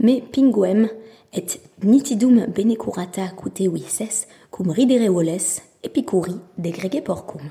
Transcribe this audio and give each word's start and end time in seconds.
me 0.00 0.20
pinguem 0.20 0.88
et 1.32 1.60
nitidum 1.82 2.46
bene 2.46 2.76
curata 2.76 3.28
cute 3.28 3.68
vices 3.68 4.26
cum 4.50 4.70
ridere 4.70 5.08
voles 5.08 5.62
epicuri 5.82 6.40
degrege 6.56 7.02
porcum. 7.04 7.42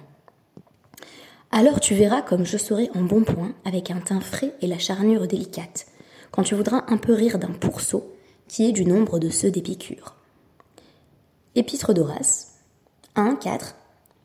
Alors 1.52 1.80
tu 1.80 1.94
verras 1.94 2.22
comme 2.24 2.46
je 2.46 2.58
serai 2.58 2.90
en 2.96 3.02
bon 3.02 3.24
point 3.24 3.54
avec 3.66 3.92
un 3.92 4.00
teint 4.00 4.20
frais 4.20 4.56
et 4.62 4.68
la 4.68 4.80
charnure 4.80 5.28
délicate, 5.28 5.88
quand 6.32 6.44
tu 6.44 6.56
voudras 6.56 6.86
un 6.88 6.98
peu 6.98 7.14
rire 7.14 7.40
d'un 7.40 7.54
pourceau 7.54 8.16
qui 8.48 8.68
est 8.68 8.72
du 8.72 8.86
nombre 8.86 9.20
de 9.20 9.30
ceux 9.30 9.52
d'Épicure. 9.52 10.16
Épître 11.56 11.94
d'Horace, 11.94 12.56
1, 13.16 13.36
4, 13.36 13.76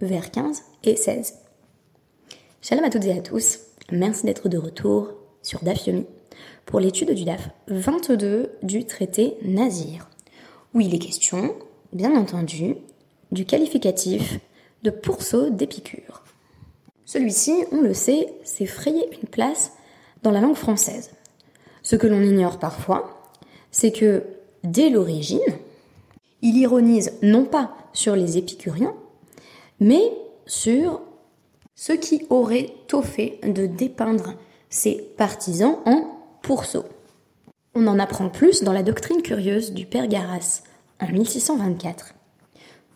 vers 0.00 0.30
15 0.30 0.62
et 0.84 0.96
16. 0.96 1.34
Shalom 2.62 2.84
à 2.84 2.90
toutes 2.90 3.04
et 3.04 3.18
à 3.18 3.20
tous, 3.20 3.58
merci 3.92 4.24
d'être 4.24 4.48
de 4.48 4.56
retour 4.56 5.12
sur 5.42 5.62
Dafyomi 5.62 6.06
pour 6.66 6.80
l'étude 6.80 7.12
du 7.12 7.24
DAF 7.24 7.50
22 7.68 8.52
du 8.62 8.84
traité 8.84 9.36
Nazir, 9.42 10.08
où 10.72 10.80
il 10.80 10.94
est 10.94 10.98
question, 10.98 11.54
bien 11.92 12.16
entendu, 12.16 12.76
du 13.32 13.44
qualificatif 13.44 14.38
de 14.82 14.90
pourceau 14.90 15.50
d'Épicure. 15.50 16.22
Celui-ci, 17.04 17.64
on 17.72 17.80
le 17.80 17.94
sait, 17.94 18.34
s'est 18.44 18.66
frayé 18.66 19.08
une 19.12 19.28
place 19.28 19.72
dans 20.22 20.30
la 20.30 20.40
langue 20.40 20.56
française. 20.56 21.10
Ce 21.82 21.96
que 21.96 22.06
l'on 22.06 22.22
ignore 22.22 22.58
parfois, 22.58 23.30
c'est 23.70 23.92
que 23.92 24.22
dès 24.62 24.88
l'origine, 24.88 25.40
il 26.42 26.56
ironise 26.56 27.12
non 27.22 27.44
pas 27.44 27.74
sur 27.92 28.16
les 28.16 28.38
épicuriens, 28.38 28.94
mais 29.80 30.12
sur 30.46 31.02
ceux 31.74 31.96
qui 31.96 32.26
auraient 32.30 32.72
tôt 32.88 33.02
fait 33.02 33.38
de 33.42 33.66
dépeindre 33.66 34.34
ses 34.68 34.94
partisans 35.16 35.78
en 35.86 36.13
pourceaux. 36.44 36.84
On 37.74 37.86
en 37.86 37.98
apprend 37.98 38.28
plus 38.28 38.62
dans 38.62 38.72
la 38.72 38.82
doctrine 38.82 39.22
curieuse 39.22 39.72
du 39.72 39.86
père 39.86 40.06
Garas 40.06 40.62
en 41.00 41.08
1624. 41.08 42.14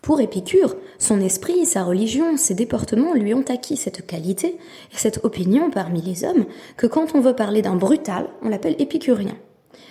Pour 0.01 0.21
Épicure, 0.21 0.75
son 0.99 1.19
esprit, 1.19 1.65
sa 1.65 1.83
religion, 1.83 2.37
ses 2.37 2.53
déportements 2.53 3.13
lui 3.13 3.33
ont 3.33 3.43
acquis 3.49 3.75
cette 3.75 4.05
qualité 4.05 4.57
et 4.93 4.97
cette 4.97 5.25
opinion 5.25 5.71
parmi 5.71 6.01
les 6.01 6.23
hommes 6.23 6.45
que 6.77 6.87
quand 6.87 7.15
on 7.15 7.21
veut 7.21 7.35
parler 7.35 7.61
d'un 7.61 7.75
brutal, 7.75 8.29
on 8.41 8.49
l'appelle 8.49 8.75
épicurien. 8.79 9.35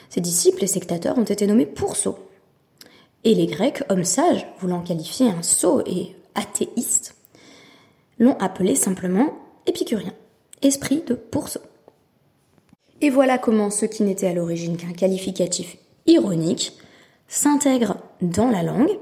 Ses 0.08 0.22
disciples 0.22 0.64
et 0.64 0.68
sectateurs 0.68 1.18
ont 1.18 1.24
été 1.24 1.46
nommés 1.46 1.66
pourceaux. 1.66 2.18
Et 3.24 3.34
les 3.34 3.46
Grecs, 3.46 3.82
hommes 3.90 4.04
sages, 4.04 4.46
voulant 4.60 4.80
qualifier 4.80 5.28
un 5.28 5.42
sot 5.42 5.82
et 5.84 6.14
athéiste, 6.34 7.16
l'ont 8.18 8.38
appelé 8.38 8.76
simplement 8.76 9.36
épicurien, 9.66 10.14
esprit 10.62 11.02
de 11.02 11.14
pourceau. 11.14 11.60
Et 13.00 13.10
voilà 13.10 13.38
comment 13.38 13.70
ce 13.70 13.86
qui 13.86 14.02
n'était 14.02 14.26
à 14.26 14.34
l'origine 14.34 14.76
qu'un 14.76 14.92
qualificatif 14.92 15.76
ironique 16.06 16.72
s'intègre 17.28 17.98
dans 18.22 18.50
la 18.50 18.62
langue 18.62 18.98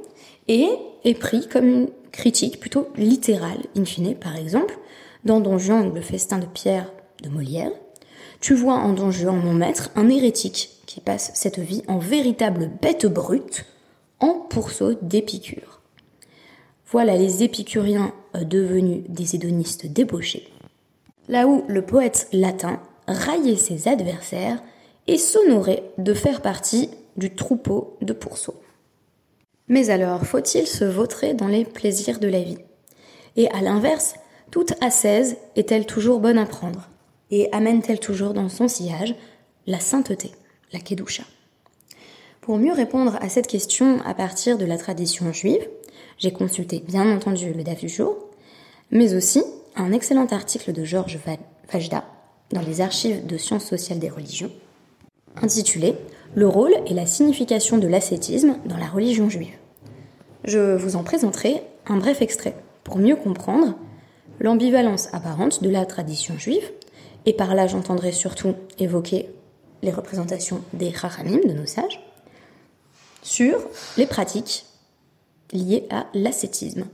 et 0.48 0.68
est 1.04 1.14
pris 1.14 1.48
comme 1.48 1.66
une 1.66 1.88
critique 2.12 2.60
plutôt 2.60 2.88
littérale, 2.96 3.60
in 3.76 3.84
fine, 3.84 4.14
par 4.14 4.36
exemple, 4.36 4.78
dans 5.24 5.40
Don 5.40 5.58
Juan, 5.58 5.94
le 5.94 6.00
festin 6.00 6.38
de 6.38 6.46
Pierre 6.46 6.92
de 7.22 7.28
Molière. 7.28 7.70
Tu 8.40 8.54
vois 8.54 8.74
en 8.74 8.92
Don 8.92 9.10
Juan, 9.10 9.36
mon 9.36 9.54
maître, 9.54 9.90
un 9.96 10.08
hérétique 10.08 10.70
qui 10.86 11.00
passe 11.00 11.30
cette 11.34 11.58
vie 11.58 11.82
en 11.88 11.98
véritable 11.98 12.70
bête 12.80 13.06
brute, 13.06 13.64
en 14.20 14.34
pourceau 14.34 14.94
d'Épicure. 15.02 15.80
Voilà 16.90 17.16
les 17.16 17.42
épicuriens 17.42 18.12
euh, 18.34 18.44
devenus 18.44 19.02
des 19.08 19.34
hédonistes 19.34 19.86
débauchés. 19.86 20.48
Là 21.28 21.48
où 21.48 21.64
le 21.66 21.82
poète 21.82 22.28
latin 22.32 22.80
raillait 23.06 23.56
ses 23.56 23.88
adversaires 23.88 24.62
et 25.06 25.18
s'honorait 25.18 25.84
de 25.98 26.14
faire 26.14 26.42
partie 26.42 26.90
du 27.16 27.34
troupeau 27.34 27.96
de 28.02 28.12
pourceaux. 28.12 28.60
Mais 29.68 29.90
alors, 29.90 30.24
faut-il 30.24 30.66
se 30.66 30.84
vautrer 30.84 31.34
dans 31.34 31.48
les 31.48 31.64
plaisirs 31.64 32.20
de 32.20 32.28
la 32.28 32.42
vie? 32.42 32.58
Et 33.36 33.48
à 33.50 33.60
l'inverse, 33.60 34.14
toute 34.50 34.74
ascèse 34.80 35.36
est-elle 35.56 35.86
toujours 35.86 36.20
bonne 36.20 36.38
à 36.38 36.46
prendre? 36.46 36.88
Et 37.30 37.52
amène-t-elle 37.52 37.98
toujours 37.98 38.32
dans 38.32 38.48
son 38.48 38.68
sillage 38.68 39.14
la 39.66 39.80
sainteté, 39.80 40.30
la 40.72 40.78
kedusha? 40.78 41.24
Pour 42.40 42.58
mieux 42.58 42.72
répondre 42.72 43.18
à 43.20 43.28
cette 43.28 43.48
question 43.48 44.00
à 44.04 44.14
partir 44.14 44.56
de 44.56 44.64
la 44.64 44.78
tradition 44.78 45.32
juive, 45.32 45.68
j'ai 46.18 46.32
consulté 46.32 46.78
bien 46.78 47.12
entendu 47.14 47.52
le 47.52 47.64
DAF 47.64 47.80
du 47.80 47.88
jour, 47.88 48.16
mais 48.92 49.14
aussi 49.14 49.42
un 49.74 49.92
excellent 49.92 50.26
article 50.26 50.72
de 50.72 50.84
Georges 50.84 51.18
Vajda 51.72 52.04
dans 52.52 52.60
les 52.60 52.80
archives 52.80 53.26
de 53.26 53.36
sciences 53.36 53.64
sociales 53.64 53.98
des 53.98 54.08
religions, 54.08 54.50
intitulé 55.42 55.94
le 56.34 56.46
rôle 56.46 56.74
et 56.86 56.94
la 56.94 57.06
signification 57.06 57.78
de 57.78 57.86
l'ascétisme 57.86 58.56
dans 58.66 58.76
la 58.76 58.86
religion 58.86 59.28
juive. 59.28 59.54
Je 60.44 60.76
vous 60.76 60.96
en 60.96 61.02
présenterai 61.02 61.62
un 61.86 61.96
bref 61.96 62.22
extrait 62.22 62.56
pour 62.84 62.98
mieux 62.98 63.16
comprendre 63.16 63.74
l'ambivalence 64.38 65.08
apparente 65.12 65.62
de 65.62 65.70
la 65.70 65.86
tradition 65.86 66.38
juive, 66.38 66.70
et 67.24 67.32
par 67.32 67.54
là 67.54 67.66
j'entendrai 67.66 68.12
surtout 68.12 68.54
évoquer 68.78 69.30
les 69.82 69.90
représentations 69.90 70.62
des 70.72 70.92
Chachamim, 70.92 71.40
de 71.46 71.52
nos 71.52 71.66
sages, 71.66 72.00
sur 73.22 73.58
les 73.96 74.06
pratiques 74.06 74.66
liées 75.52 75.86
à 75.90 76.06
l'ascétisme, 76.14 76.86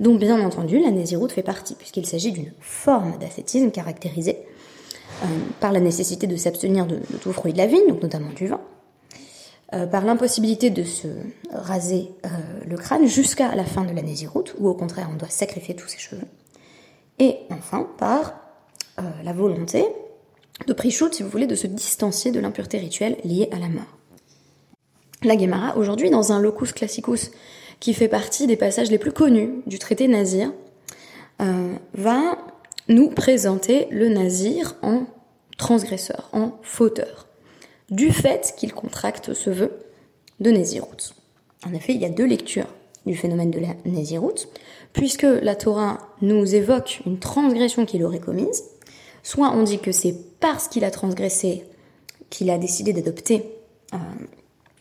dont 0.00 0.16
bien 0.16 0.40
entendu 0.44 0.78
la 0.78 0.90
Nésiroute 0.90 1.32
fait 1.32 1.42
partie, 1.42 1.74
puisqu'il 1.74 2.06
s'agit 2.06 2.32
d'une 2.32 2.52
forme 2.60 3.18
d'ascétisme 3.18 3.70
caractérisée 3.70 4.38
euh, 5.22 5.26
par 5.60 5.72
la 5.72 5.80
nécessité 5.80 6.26
de 6.26 6.36
s'abstenir 6.36 6.86
de, 6.86 7.00
tout 7.22 7.32
fruit 7.32 7.54
de 7.54 7.58
la 7.58 7.66
vigne, 7.66 7.88
donc 7.88 8.02
notamment 8.02 8.32
du 8.32 8.48
vin, 8.48 8.60
euh, 9.72 9.86
par 9.86 10.04
l'impossibilité 10.04 10.68
de 10.68 10.82
se 10.82 11.08
raser 11.50 12.10
euh, 12.26 12.28
le 12.66 12.76
crâne 12.76 13.06
jusqu'à 13.06 13.54
la 13.54 13.64
fin 13.64 13.84
de 13.84 13.94
la 13.94 14.02
nésiroute, 14.02 14.54
ou 14.58 14.68
au 14.68 14.74
contraire 14.74 15.08
on 15.10 15.16
doit 15.16 15.30
sacrifier 15.30 15.74
tous 15.74 15.88
ses 15.88 15.98
cheveux, 15.98 16.26
et 17.18 17.38
enfin 17.50 17.88
par 17.96 18.34
la 19.24 19.34
volonté 19.34 19.84
de 20.66 20.72
Prichout, 20.72 21.12
si 21.12 21.22
vous 21.22 21.28
voulez, 21.28 21.46
de 21.46 21.54
se 21.54 21.66
distancier 21.66 22.30
de 22.30 22.40
l'impureté 22.40 22.78
rituelle 22.78 23.18
liée 23.24 23.50
à 23.52 23.58
la 23.58 23.68
mort. 23.68 23.98
La 25.22 25.36
Gemara, 25.36 25.76
aujourd'hui, 25.76 26.08
dans 26.08 26.32
un 26.32 26.40
locus 26.40 26.72
classicus 26.72 27.30
qui 27.78 27.92
fait 27.92 28.08
partie 28.08 28.46
des 28.46 28.56
passages 28.56 28.90
les 28.90 28.96
plus 28.96 29.12
connus 29.12 29.50
du 29.66 29.78
traité 29.78 30.08
nazir, 30.08 30.50
va 31.92 32.38
nous 32.88 33.10
présenter 33.10 33.88
le 33.90 34.08
nazir 34.08 34.76
en 34.82 35.04
transgresseur, 35.58 36.28
en 36.32 36.52
fauteur, 36.62 37.26
du 37.90 38.12
fait 38.12 38.54
qu'il 38.56 38.72
contracte 38.72 39.34
ce 39.34 39.50
vœu 39.50 39.72
de 40.40 40.50
Nézirut. 40.50 41.14
En 41.66 41.72
effet, 41.72 41.94
il 41.94 42.00
y 42.00 42.04
a 42.04 42.10
deux 42.10 42.26
lectures 42.26 42.72
du 43.06 43.16
phénomène 43.16 43.50
de 43.50 43.60
la 43.60 43.74
Nézirut, 43.84 44.48
puisque 44.92 45.22
la 45.22 45.54
Torah 45.54 45.98
nous 46.20 46.54
évoque 46.54 47.00
une 47.06 47.18
transgression 47.18 47.86
qu'il 47.86 48.04
aurait 48.04 48.18
commise, 48.18 48.64
soit 49.22 49.50
on 49.50 49.62
dit 49.62 49.78
que 49.78 49.92
c'est 49.92 50.14
parce 50.40 50.68
qu'il 50.68 50.84
a 50.84 50.90
transgressé 50.90 51.64
qu'il 52.30 52.50
a 52.50 52.58
décidé 52.58 52.92
d'adopter 52.92 53.44
euh, 53.94 53.98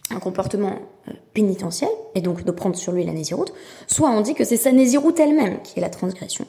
un 0.10 0.20
comportement 0.20 0.80
euh, 1.08 1.12
pénitentiel, 1.34 1.90
et 2.16 2.22
donc 2.22 2.44
de 2.44 2.52
prendre 2.52 2.76
sur 2.76 2.92
lui 2.92 3.06
la 3.06 3.14
Nézirut, 3.14 3.52
soit 3.88 4.10
on 4.10 4.22
dit 4.22 4.34
que 4.34 4.44
c'est 4.44 4.58
sa 4.58 4.72
Nézirut 4.72 5.14
elle-même 5.18 5.62
qui 5.62 5.80
est 5.80 5.82
la 5.82 5.90
transgression. 5.90 6.48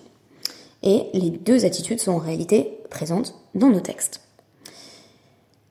Et 0.82 1.06
les 1.14 1.30
deux 1.30 1.64
attitudes 1.64 2.00
sont 2.00 2.12
en 2.12 2.18
réalité 2.18 2.78
présentes 2.90 3.34
dans 3.54 3.68
nos 3.68 3.80
textes. 3.80 4.20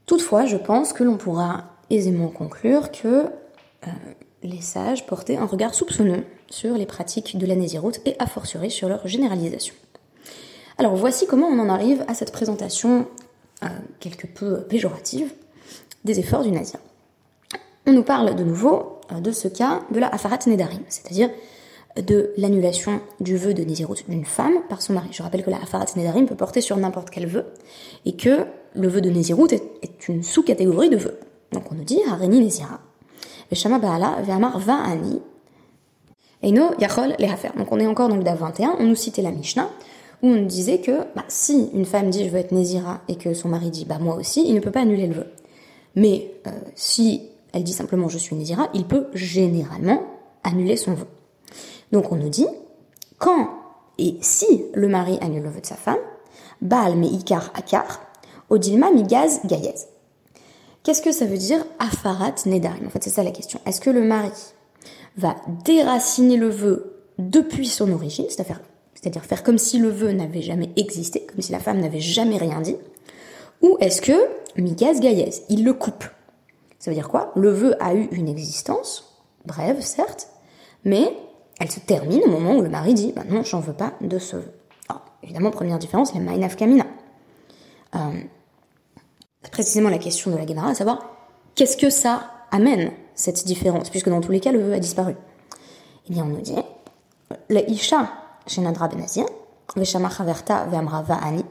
Toutefois, 0.05 0.45
je 0.45 0.57
pense 0.57 0.93
que 0.93 1.03
l'on 1.03 1.17
pourra 1.17 1.66
aisément 1.89 2.27
conclure 2.27 2.91
que 2.91 3.25
euh, 3.27 3.91
les 4.43 4.61
sages 4.61 5.05
portaient 5.05 5.38
un 5.38 5.45
regard 5.45 5.73
soupçonneux 5.73 6.23
sur 6.49 6.75
les 6.75 6.85
pratiques 6.85 7.38
de 7.38 7.45
la 7.45 7.55
Nésiroute 7.55 7.99
et 8.05 8.16
a 8.19 8.27
fortiori 8.27 8.69
sur 8.69 8.88
leur 8.88 9.07
généralisation. 9.07 9.73
Alors 10.77 10.95
voici 10.95 11.25
comment 11.25 11.47
on 11.47 11.59
en 11.59 11.69
arrive 11.69 12.03
à 12.07 12.13
cette 12.13 12.31
présentation 12.31 13.07
euh, 13.63 13.67
quelque 13.99 14.27
peu 14.27 14.61
péjorative 14.61 15.31
des 16.03 16.19
efforts 16.19 16.43
du 16.43 16.51
nazir. 16.51 16.79
On 17.87 17.93
nous 17.93 18.03
parle 18.03 18.35
de 18.35 18.43
nouveau 18.43 18.99
euh, 19.11 19.19
de 19.19 19.31
ce 19.31 19.47
cas 19.47 19.81
de 19.91 19.99
la 19.99 20.08
Afarat 20.08 20.40
Nedarim, 20.47 20.81
c'est-à-dire 20.90 21.29
de 22.02 22.32
l'annulation 22.38 23.00
du 23.20 23.38
vœu 23.38 23.53
de 23.53 23.64
Nézirut 23.64 23.97
d'une 24.08 24.26
femme 24.26 24.56
par 24.70 24.82
son 24.82 24.94
mari. 24.94 25.08
Je 25.12 25.24
rappelle 25.24 25.44
que 25.44 25.50
la 25.50 25.58
Afarat 25.58 25.86
Nedarim 25.96 26.26
peut 26.26 26.36
porter 26.36 26.62
sur 26.62 26.76
n'importe 26.78 27.09
quel 27.09 27.28
vœu 27.28 27.46
et 28.06 28.16
que 28.16 28.46
le 28.74 28.88
vœu 28.88 29.02
de 29.02 29.09
Nézirut 29.09 29.47
est, 29.53 30.08
une 30.08 30.24
sous-catégorie 30.24 30.90
de 30.90 30.97
vœux. 30.97 31.18
Donc 31.52 31.72
on 31.72 31.76
nous 31.76 31.84
dit 31.84 32.00
Hareni 32.09 32.40
Nézira. 32.42 32.80
Shama 33.53 33.80
Baala 33.80 34.18
Ve'amar 34.24 34.59
Va'ani. 34.59 35.22
Eino 36.44 36.72
Yachol 36.80 37.16
Lehafer. 37.18 37.52
Donc 37.58 37.72
on 37.72 37.80
est 37.80 37.88
encore 37.88 38.09
dans 38.09 38.18
le 38.18 38.24
DAV 38.24 38.40
21, 38.40 38.76
on 38.80 38.84
nous 38.84 38.96
citait 38.96 39.22
la 39.22 39.32
Mishnah 39.32 39.70
où 40.22 40.28
on 40.28 40.36
nous 40.36 40.46
disait 40.46 40.80
que 40.80 41.00
bah, 41.16 41.26
si 41.28 41.70
une 41.74 41.86
femme 41.86 42.09
dit 42.09 42.26
je 42.26 42.30
veux 42.30 42.40
être 42.40 42.52
Nézira 42.52 43.02
et 43.08 43.16
que 43.16 43.34
son 43.34 43.50
mari 43.50 43.70
dit 43.70 43.86
bah 43.86 44.00
moi 44.00 44.16
aussi, 44.16 44.46
il 44.46 44.53
ne 44.56 44.59
peut 44.59 44.72
pas 44.72 44.82
annuler 44.82 45.08
le 45.08 45.14
vœu. 45.14 45.28
Mais 45.96 46.32
euh, 46.47 46.52
si 46.76 47.30
elle 47.53 47.64
dit 47.64 47.74
simplement 47.74 48.09
je 48.09 48.18
suis 48.18 48.36
Nézira, 48.36 48.70
il 48.74 48.86
peut 48.86 49.08
généralement 49.14 50.03
annuler 50.44 50.76
son 50.76 50.94
vœu. 50.94 51.08
Donc 51.91 52.11
on 52.11 52.16
nous 52.16 52.29
dit, 52.29 52.47
quand 53.17 53.49
et 53.97 54.17
si 54.22 54.66
le 54.73 54.87
mari 54.87 55.17
annule 55.22 55.43
le 55.43 55.49
vœu 55.49 55.61
de 55.61 55.66
sa 55.66 55.76
femme, 55.76 55.99
Baal 56.61 56.96
me 56.96 57.05
ikar 57.05 57.52
akar, 57.53 58.02
odilma 58.49 58.91
migaz 58.91 59.41
gayez. 59.46 59.76
Qu'est-ce 60.84 61.02
que 61.02 61.11
ça 61.11 61.26
veut 61.26 61.37
dire 61.37 61.66
afarat 61.79 62.35
nedarim? 62.46 62.87
En 62.87 62.90
fait, 62.90 63.03
c'est 63.03 63.09
ça 63.09 63.23
la 63.23 63.32
question. 63.32 63.59
Est-ce 63.66 63.82
que 63.82 63.90
le 63.90 64.02
mari 64.02 64.32
va 65.17 65.35
déraciner 65.64 66.37
le 66.37 66.49
vœu 66.49 67.02
depuis 67.17 67.67
son 67.67 67.91
origine, 67.91 68.26
c'est-à-dire 68.29 69.26
faire 69.26 69.43
comme 69.43 69.58
si 69.58 69.79
le 69.79 69.90
vœu 69.90 70.11
n'avait 70.11 70.41
jamais 70.41 70.70
existé, 70.76 71.26
comme 71.26 71.41
si 71.41 71.52
la 71.52 71.59
femme 71.59 71.79
n'avait 71.79 72.02
jamais 72.02 72.37
rien 72.37 72.61
dit, 72.61 72.76
ou 73.61 73.78
est-ce 73.79 74.02
que 74.02 74.14
Migaz 74.58 74.99
Gaïez, 74.99 75.32
il 75.49 75.64
le 75.64 75.73
coupe? 75.73 76.05
Ça 76.79 76.91
veut 76.91 76.96
dire 76.96 77.09
quoi? 77.09 77.32
Le 77.35 77.49
vœu 77.49 77.76
a 77.79 77.93
eu 77.93 78.08
une 78.11 78.28
existence, 78.28 79.23
brève 79.46 79.82
certes, 79.82 80.29
mais 80.84 81.11
elle 81.59 81.72
se 81.72 81.79
termine 81.79 82.22
au 82.25 82.29
moment 82.29 82.55
où 82.55 82.61
le 82.61 82.69
mari 82.69 82.93
dit 82.93 83.13
bah 83.16 83.23
non, 83.28 83.43
j'en 83.43 83.59
veux 83.59 83.73
pas 83.73 83.93
de 84.02 84.19
ce 84.19 84.37
vœu. 84.37 84.52
Alors, 84.90 85.02
évidemment, 85.23 85.52
première 85.52 85.79
différence, 85.79 86.13
la 86.13 86.19
Maïnaf 86.19 86.55
Kamina. 86.55 86.85
Euh, 87.96 87.99
précisément 89.52 89.90
la 89.90 89.97
question 89.97 90.31
de 90.31 90.37
la 90.37 90.46
Gemara, 90.46 90.69
à 90.69 90.75
savoir 90.75 90.99
qu'est-ce 91.55 91.78
que 91.78 91.90
ça 91.90 92.31
amène, 92.52 92.91
cette 93.13 93.46
différence, 93.46 93.90
puisque 93.90 94.09
dans 94.09 94.22
tous 94.22 94.31
les 94.31 94.40
cas, 94.40 94.52
le 94.52 94.61
vœu 94.61 94.73
a 94.73 94.79
disparu. 94.79 95.16
Eh 96.09 96.13
bien, 96.13 96.23
on 96.23 96.28
nous 96.28 96.41
dit 96.41 96.55
la 97.49 97.61
Isha 97.61 98.09
chez 98.47 98.61
Nadra 98.61 98.87
Benazir, 98.87 99.25
Veshama 99.75 100.09
Chaverta 100.09 100.66
Ve'amra 100.66 101.01
Va'ani, 101.03 101.46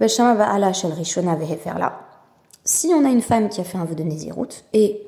Veshama 0.00 0.34
Va'ala 0.34 0.72
shel 0.72 0.92
Rishona 0.92 1.36
Veheferla. 1.36 2.08
Si 2.64 2.88
on 2.88 3.04
a 3.04 3.08
une 3.08 3.22
femme 3.22 3.48
qui 3.48 3.60
a 3.60 3.64
fait 3.64 3.78
un 3.78 3.84
vœu 3.84 3.94
de 3.94 4.02
Nézirut 4.02 4.48
et 4.72 5.06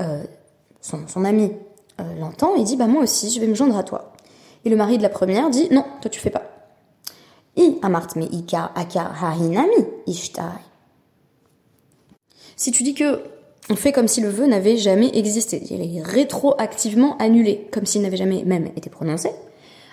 euh, 0.00 0.22
son 0.80 1.24
ami 1.24 1.52
euh, 2.00 2.20
l'entend 2.20 2.56
et 2.56 2.64
dit 2.64 2.76
Bah, 2.76 2.86
moi 2.86 3.02
aussi, 3.02 3.30
je 3.30 3.40
vais 3.40 3.46
me 3.46 3.54
joindre 3.54 3.76
à 3.76 3.82
toi. 3.82 4.12
Et 4.64 4.70
le 4.70 4.76
mari 4.76 4.98
de 4.98 5.02
la 5.02 5.08
première 5.08 5.50
dit 5.50 5.68
Non, 5.70 5.84
toi 6.00 6.10
tu 6.10 6.20
fais 6.20 6.30
pas. 6.30 6.42
Si 12.56 12.72
tu 12.72 12.82
dis 12.82 12.94
que 12.94 13.22
on 13.68 13.76
fait 13.76 13.92
comme 13.92 14.08
si 14.08 14.20
le 14.20 14.28
vœu 14.28 14.46
n'avait 14.46 14.76
jamais 14.76 15.16
existé, 15.16 15.62
il 15.70 15.96
est 15.96 16.02
rétroactivement 16.02 17.16
annulé, 17.18 17.68
comme 17.70 17.86
s'il 17.86 18.02
n'avait 18.02 18.16
jamais 18.16 18.42
même 18.44 18.66
été 18.76 18.90
prononcé, 18.90 19.30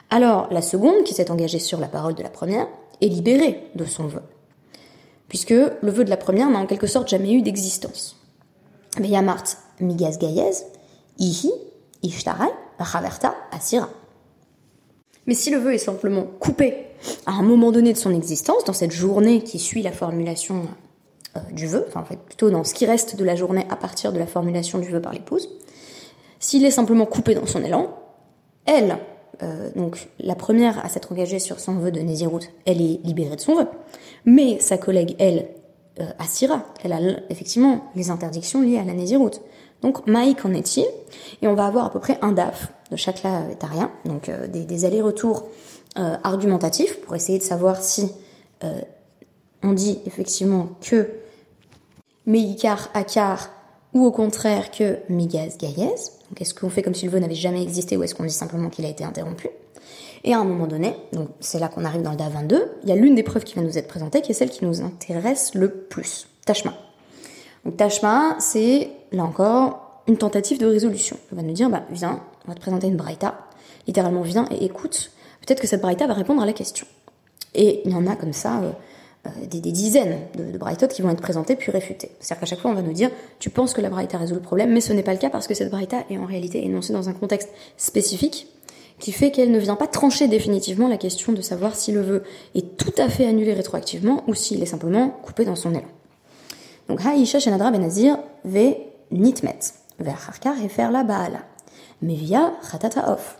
alors 0.09 0.47
la 0.51 0.61
seconde, 0.61 1.03
qui 1.03 1.13
s'est 1.13 1.29
engagée 1.29 1.59
sur 1.59 1.79
la 1.79 1.87
parole 1.87 2.15
de 2.15 2.23
la 2.23 2.29
première, 2.29 2.67
est 3.01 3.07
libérée 3.07 3.63
de 3.75 3.85
son 3.85 4.07
vœu. 4.07 4.21
Puisque 5.27 5.51
le 5.51 5.91
vœu 5.91 6.05
de 6.05 6.09
la 6.09 6.17
première 6.17 6.49
n'a 6.49 6.59
en 6.59 6.65
quelque 6.65 6.87
sorte 6.87 7.09
jamais 7.09 7.33
eu 7.33 7.41
d'existence. 7.41 8.15
Mais 8.99 9.09
Yamart 9.09 9.43
Migaz 9.79 10.17
Gayez, 10.17 10.63
Ihi, 11.19 11.51
Ishtarai, 12.07 12.49
Raverta, 12.79 13.35
Asira. 13.51 13.89
Mais 15.25 15.33
si 15.33 15.49
le 15.49 15.57
vœu 15.57 15.73
est 15.73 15.79
simplement 15.79 16.23
coupé 16.39 16.87
à 17.25 17.31
un 17.31 17.43
moment 17.43 17.71
donné 17.71 17.93
de 17.93 17.97
son 17.97 18.13
existence, 18.13 18.63
dans 18.63 18.73
cette 18.73 18.91
journée 18.91 19.43
qui 19.43 19.59
suit 19.59 19.81
la 19.81 19.91
formulation 19.91 20.67
euh, 21.35 21.39
du 21.51 21.67
vœu, 21.67 21.85
enfin 21.89 22.03
plutôt 22.03 22.49
dans 22.49 22.63
ce 22.63 22.73
qui 22.73 22.85
reste 22.85 23.15
de 23.15 23.23
la 23.23 23.35
journée 23.35 23.65
à 23.69 23.75
partir 23.75 24.13
de 24.13 24.19
la 24.19 24.25
formulation 24.25 24.79
du 24.79 24.89
vœu 24.89 25.01
par 25.01 25.13
l'épouse, 25.13 25.49
s'il 26.39 26.63
est 26.65 26.71
simplement 26.71 27.05
coupé 27.05 27.35
dans 27.35 27.45
son 27.45 27.63
élan, 27.63 27.93
elle, 28.65 28.97
euh, 29.43 29.69
donc 29.75 30.09
la 30.19 30.35
première 30.35 30.83
à 30.83 30.89
s'être 30.89 31.11
engagée 31.11 31.39
sur 31.39 31.59
son 31.59 31.73
vœu 31.75 31.91
de 31.91 31.99
Nézirut, 31.99 32.41
elle 32.65 32.81
est 32.81 32.99
libérée 33.03 33.35
de 33.35 33.41
son 33.41 33.55
vœu. 33.55 33.67
Mais 34.25 34.59
sa 34.59 34.77
collègue, 34.77 35.15
elle, 35.19 35.49
euh, 35.99 36.05
Asira, 36.19 36.63
elle 36.83 36.93
a 36.93 36.99
effectivement 37.29 37.85
les 37.95 38.09
interdictions 38.11 38.61
liées 38.61 38.79
à 38.79 38.83
la 38.83 38.93
Nézirut. 38.93 39.31
Donc 39.81 40.07
Maï, 40.07 40.35
qu'en 40.35 40.53
est-il? 40.53 40.85
Et 41.41 41.47
on 41.47 41.53
va 41.53 41.65
avoir 41.65 41.85
à 41.85 41.91
peu 41.91 41.99
près 41.99 42.17
un 42.21 42.31
DAF 42.31 42.71
de 42.91 42.95
chaque 42.95 43.21
tarien, 43.59 43.91
donc 44.05 44.31
des, 44.49 44.65
des 44.65 44.85
allers-retours 44.85 45.47
argumentatifs 45.95 47.01
pour 47.01 47.15
essayer 47.15 47.37
de 47.37 47.43
savoir 47.43 47.81
si 47.81 48.11
on 49.63 49.73
dit 49.73 49.99
effectivement 50.05 50.69
que 50.81 51.09
Meikar 52.25 52.89
Akar 52.93 53.49
ou 53.93 54.05
au 54.05 54.11
contraire 54.11 54.69
que 54.71 54.97
Migaz 55.09 55.57
Gaïez. 55.57 55.95
Donc 56.29 56.41
est-ce 56.41 56.53
qu'on 56.53 56.69
fait 56.69 56.81
comme 56.81 56.93
si 56.93 57.05
le 57.05 57.11
vœu 57.11 57.19
n'avait 57.19 57.35
jamais 57.35 57.63
existé 57.63 57.97
ou 57.97 58.03
est-ce 58.03 58.13
qu'on 58.13 58.25
dit 58.25 58.29
simplement 58.29 58.69
qu'il 58.69 58.85
a 58.85 58.89
été 58.89 59.03
interrompu? 59.03 59.49
Et 60.23 60.33
à 60.33 60.39
un 60.39 60.43
moment 60.43 60.67
donné, 60.67 60.93
donc 61.13 61.29
c'est 61.39 61.59
là 61.59 61.69
qu'on 61.69 61.85
arrive 61.85 62.01
dans 62.01 62.11
le 62.11 62.17
DA 62.17 62.27
22, 62.27 62.71
il 62.83 62.89
y 62.89 62.91
a 62.91 62.95
l'une 62.95 63.15
des 63.15 63.23
preuves 63.23 63.43
qui 63.43 63.55
va 63.55 63.61
nous 63.61 63.77
être 63.77 63.87
présentée 63.87 64.21
qui 64.21 64.31
est 64.31 64.35
celle 64.35 64.49
qui 64.49 64.65
nous 64.65 64.81
intéresse 64.81 65.53
le 65.53 65.69
plus, 65.69 66.27
Tashma. 66.45 66.73
Donc 67.63 67.77
Tashma, 67.77 68.35
c'est 68.39 68.89
là 69.11 69.23
encore 69.23 70.01
une 70.07 70.17
tentative 70.17 70.59
de 70.59 70.65
résolution. 70.65 71.17
On 71.31 71.35
va 71.35 71.41
nous 71.41 71.53
dire, 71.53 71.69
bah 71.69 71.83
viens, 71.91 72.21
on 72.45 72.49
va 72.49 72.55
te 72.55 72.61
présenter 72.61 72.87
une 72.87 72.97
braïta. 72.97 73.37
Littéralement, 73.87 74.21
viens 74.21 74.47
et 74.51 74.65
écoute. 74.65 75.11
Peut-être 75.41 75.61
que 75.61 75.67
cette 75.67 75.81
braïta 75.81 76.07
va 76.07 76.13
répondre 76.13 76.41
à 76.41 76.45
la 76.45 76.53
question. 76.53 76.85
Et 77.55 77.81
il 77.85 77.91
y 77.91 77.95
en 77.95 78.07
a 78.07 78.15
comme 78.15 78.33
ça, 78.33 78.59
euh, 78.61 78.71
euh, 79.25 79.45
des, 79.45 79.59
dizaines 79.59 80.19
de, 80.37 80.57
de 80.57 80.85
qui 80.87 81.01
vont 81.01 81.09
être 81.09 81.21
présentées 81.21 81.55
puis 81.55 81.71
réfutées. 81.71 82.11
C'est-à-dire 82.19 82.41
qu'à 82.41 82.45
chaque 82.45 82.59
fois, 82.59 82.71
on 82.71 82.73
va 82.73 82.81
nous 82.81 82.93
dire, 82.93 83.09
tu 83.39 83.49
penses 83.49 83.73
que 83.73 83.81
la 83.81 83.89
braïta 83.89 84.17
résout 84.17 84.35
le 84.35 84.41
problème, 84.41 84.71
mais 84.73 84.81
ce 84.81 84.93
n'est 84.93 85.03
pas 85.03 85.13
le 85.13 85.19
cas 85.19 85.29
parce 85.29 85.47
que 85.47 85.53
cette 85.53 85.71
braïta 85.71 86.03
est 86.09 86.17
en 86.17 86.25
réalité 86.25 86.63
énoncée 86.63 86.93
dans 86.93 87.09
un 87.09 87.13
contexte 87.13 87.49
spécifique 87.77 88.47
qui 88.99 89.11
fait 89.11 89.31
qu'elle 89.31 89.51
ne 89.51 89.59
vient 89.59 89.75
pas 89.75 89.87
trancher 89.87 90.27
définitivement 90.27 90.87
la 90.87 90.97
question 90.97 91.31
de 91.33 91.41
savoir 91.41 91.75
si 91.75 91.91
le 91.91 92.01
vœu 92.01 92.23
est 92.55 92.77
tout 92.77 92.93
à 92.97 93.09
fait 93.09 93.25
annulé 93.25 93.53
rétroactivement 93.53 94.23
ou 94.27 94.33
s'il 94.33 94.61
est 94.61 94.67
simplement 94.67 95.09
coupé 95.09 95.45
dans 95.45 95.55
son 95.55 95.71
élan. 95.71 95.83
Donc, 96.89 97.05
Haïcha 97.05 97.39
Shenadra 97.39 97.69
Benazir 97.69 98.17
ve 98.43 98.75
nitmet, 99.11 99.59
vers 99.99 100.29
harkar 100.29 100.61
et 100.61 100.69
faire 100.69 100.91
la 100.91 101.03
baala, 101.03 101.39
mais 102.01 102.15
via 102.15 102.53
ratata 102.71 103.11
off. 103.11 103.37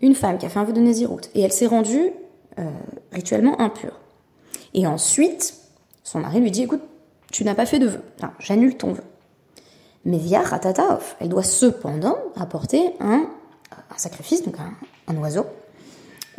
Une 0.00 0.14
femme 0.14 0.38
qui 0.38 0.46
a 0.46 0.48
fait 0.48 0.58
un 0.58 0.64
vœu 0.64 0.72
de 0.72 0.80
Nézirut 0.80 1.22
et 1.34 1.42
elle 1.42 1.52
s'est 1.52 1.66
rendue 1.66 2.12
euh, 2.58 2.70
rituellement 3.12 3.60
impure. 3.60 3.98
Et 4.74 4.86
ensuite, 4.86 5.54
son 6.04 6.20
mari 6.20 6.40
lui 6.40 6.50
dit 6.50 6.62
écoute, 6.62 6.82
tu 7.32 7.44
n'as 7.44 7.54
pas 7.54 7.66
fait 7.66 7.78
de 7.78 7.86
vœu, 7.86 8.02
j'annule 8.38 8.76
ton 8.76 8.92
vœu. 8.92 9.04
Mais 10.04 10.18
via 10.18 10.40
Ratataof, 10.40 11.16
elle 11.20 11.28
doit 11.28 11.42
cependant 11.42 12.16
apporter 12.36 12.94
un, 13.00 13.28
sacrifice, 13.96 14.42
donc 14.42 14.56
un, 15.08 15.16
oiseau, 15.16 15.44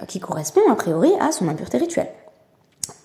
euh, 0.01 0.06
qui 0.06 0.19
correspond 0.19 0.62
a 0.72 0.75
priori 0.75 1.12
à 1.19 1.31
son 1.31 1.48
impureté 1.48 1.78
rituelle. 1.78 2.12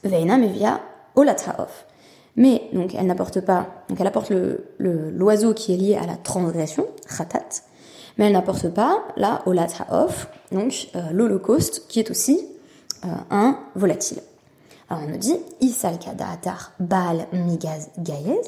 Veina 0.05 0.39
mais 0.39 0.49
via 0.49 0.81
Olataof. 1.17 1.87
Mais 2.37 2.63
elle 2.97 3.07
n'apporte 3.07 3.41
pas, 3.41 3.85
apporte 3.99 4.33
l'oiseau 4.79 5.55
qui 5.55 5.73
est 5.73 5.77
lié 5.77 5.95
à 5.97 6.07
la 6.07 6.17
transgression, 6.17 6.87
Ratat, 7.09 7.63
mais 8.19 8.27
elle 8.27 8.33
n'apporte 8.33 8.69
pas 8.71 9.05
la 9.17 9.43
Olataof, 9.47 10.29
donc 10.53 10.89
euh, 10.95 11.01
l'holocauste, 11.13 11.87
qui 11.89 12.01
est 12.01 12.11
aussi 12.11 12.47
euh, 13.05 13.09
un 13.31 13.59
volatile. 13.75 14.19
Alors 14.89 15.05
on 15.07 15.11
nous 15.11 15.17
dit, 15.17 15.37
Isal 15.61 15.95
Atar 16.21 16.73
Baal 16.81 17.27
Migaz 17.33 17.91
Gayez, 17.99 18.41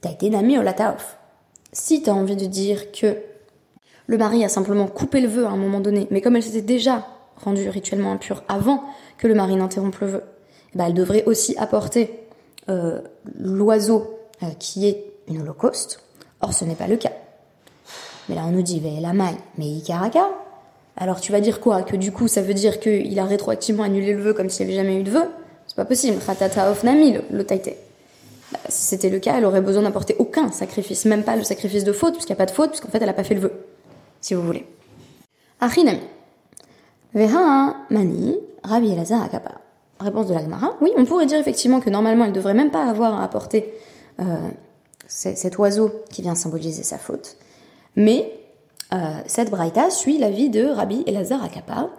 t'as 0.00 0.10
été 0.10 0.30
Nami 0.30 0.58
Olataof. 0.58 1.16
Si 1.72 2.02
t'as 2.02 2.12
envie 2.12 2.36
de 2.36 2.46
dire 2.46 2.90
que 2.92 3.16
le 4.06 4.18
mari 4.18 4.44
a 4.44 4.48
simplement 4.48 4.88
coupé 4.88 5.20
le 5.20 5.28
vœu 5.28 5.46
à 5.46 5.50
un 5.50 5.56
moment 5.56 5.80
donné, 5.80 6.08
mais 6.10 6.20
comme 6.20 6.34
elle 6.34 6.42
s'était 6.42 6.62
déjà 6.62 7.06
rendue 7.36 7.68
rituellement 7.68 8.12
impure 8.12 8.42
avant 8.48 8.82
que 9.18 9.28
le 9.28 9.34
mari 9.34 9.54
n'interrompe 9.54 9.98
le 10.00 10.06
vœu, 10.08 10.22
eh 10.74 10.78
ben 10.78 10.86
elle 10.86 10.94
devrait 10.94 11.24
aussi 11.24 11.56
apporter 11.58 12.19
euh, 12.70 13.00
l'oiseau 13.38 14.18
euh, 14.42 14.46
qui 14.58 14.86
est 14.86 15.04
une 15.28 15.42
holocauste. 15.42 16.00
Or, 16.40 16.54
ce 16.54 16.64
n'est 16.64 16.74
pas 16.74 16.86
le 16.86 16.96
cas. 16.96 17.12
Mais 18.28 18.34
là, 18.34 18.42
on 18.46 18.52
nous 18.52 18.62
dit, 18.62 18.80
la 19.00 19.12
mais. 19.12 19.34
Alors, 20.96 21.20
tu 21.20 21.32
vas 21.32 21.40
dire 21.40 21.60
quoi? 21.60 21.82
Que 21.82 21.96
du 21.96 22.12
coup, 22.12 22.28
ça 22.28 22.42
veut 22.42 22.54
dire 22.54 22.80
qu'il 22.80 23.18
a 23.18 23.24
rétroactivement 23.24 23.82
annulé 23.82 24.14
le 24.14 24.22
vœu 24.22 24.32
comme 24.32 24.48
s'il 24.48 24.66
n'y 24.66 24.72
avait 24.72 24.82
jamais 24.82 25.00
eu 25.00 25.02
de 25.02 25.10
vœu? 25.10 25.28
C'est 25.66 25.76
pas 25.76 25.84
possible. 25.84 26.18
Ratata 26.26 26.72
le. 26.72 27.42
Bah, 28.52 28.58
si 28.68 28.82
c'était 28.84 29.10
le 29.10 29.20
cas, 29.20 29.36
elle 29.38 29.44
aurait 29.44 29.60
besoin 29.60 29.82
d'apporter 29.82 30.16
aucun 30.18 30.50
sacrifice, 30.50 31.04
même 31.04 31.22
pas 31.22 31.36
le 31.36 31.44
sacrifice 31.44 31.84
de 31.84 31.92
faute, 31.92 32.14
puisqu'il 32.14 32.32
n'y 32.32 32.38
a 32.38 32.44
pas 32.44 32.46
de 32.46 32.50
faute, 32.50 32.70
puisqu'en 32.70 32.88
fait 32.88 32.98
elle 32.98 33.06
n'a 33.06 33.12
pas 33.12 33.24
fait 33.24 33.34
le 33.34 33.40
vœu, 33.40 33.52
si 34.20 34.34
vous 34.34 34.42
voulez. 34.42 34.66
Achinami. 35.60 36.00
Veha 37.14 37.76
mani, 37.90 38.38
Rabbi 38.64 38.92
Elazar 38.92 39.22
akapa. 39.22 39.52
Réponse 40.00 40.28
de 40.28 40.34
l'Agmara. 40.34 40.76
Oui, 40.80 40.92
on 40.96 41.04
pourrait 41.04 41.26
dire 41.26 41.38
effectivement 41.38 41.80
que 41.80 41.90
normalement 41.90 42.24
elle 42.24 42.32
devrait 42.32 42.54
même 42.54 42.70
pas 42.70 42.86
avoir 42.86 43.20
à 43.20 43.22
apporter 43.22 43.74
euh, 44.18 44.48
cet 45.06 45.58
oiseau 45.58 45.90
qui 46.10 46.22
vient 46.22 46.34
symboliser 46.34 46.82
sa 46.82 46.96
faute. 46.96 47.36
Mais 47.96 48.32
euh, 48.94 48.96
cette 49.26 49.50
braïta 49.50 49.90
suit 49.90 50.16
l'avis 50.16 50.48
de 50.48 50.64
Rabbi 50.64 51.04
Elazar 51.06 51.44
Akapa, 51.44 51.90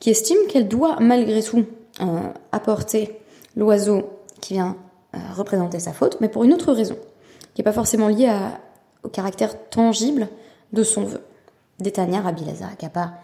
qui 0.00 0.10
estime 0.10 0.36
qu'elle 0.50 0.68
doit 0.68 0.98
malgré 1.00 1.42
tout 1.42 1.64
euh, 2.02 2.04
apporter 2.52 3.18
l'oiseau 3.56 4.02
qui 4.40 4.54
vient 4.54 4.76
représenter 5.34 5.80
sa 5.80 5.94
faute, 5.94 6.18
mais 6.20 6.28
pour 6.28 6.44
une 6.44 6.52
autre 6.52 6.74
raison, 6.74 6.96
qui 7.54 7.60
n'est 7.62 7.64
pas 7.64 7.72
forcément 7.72 8.08
liée 8.08 8.30
au 9.02 9.08
caractère 9.08 9.70
tangible 9.70 10.28
de 10.74 10.82
son 10.82 11.04
vœu. 11.04 11.22
Détania 11.80 12.20
Rabbi 12.20 12.44
Lazar 12.44 12.68
Akapa 12.70 13.14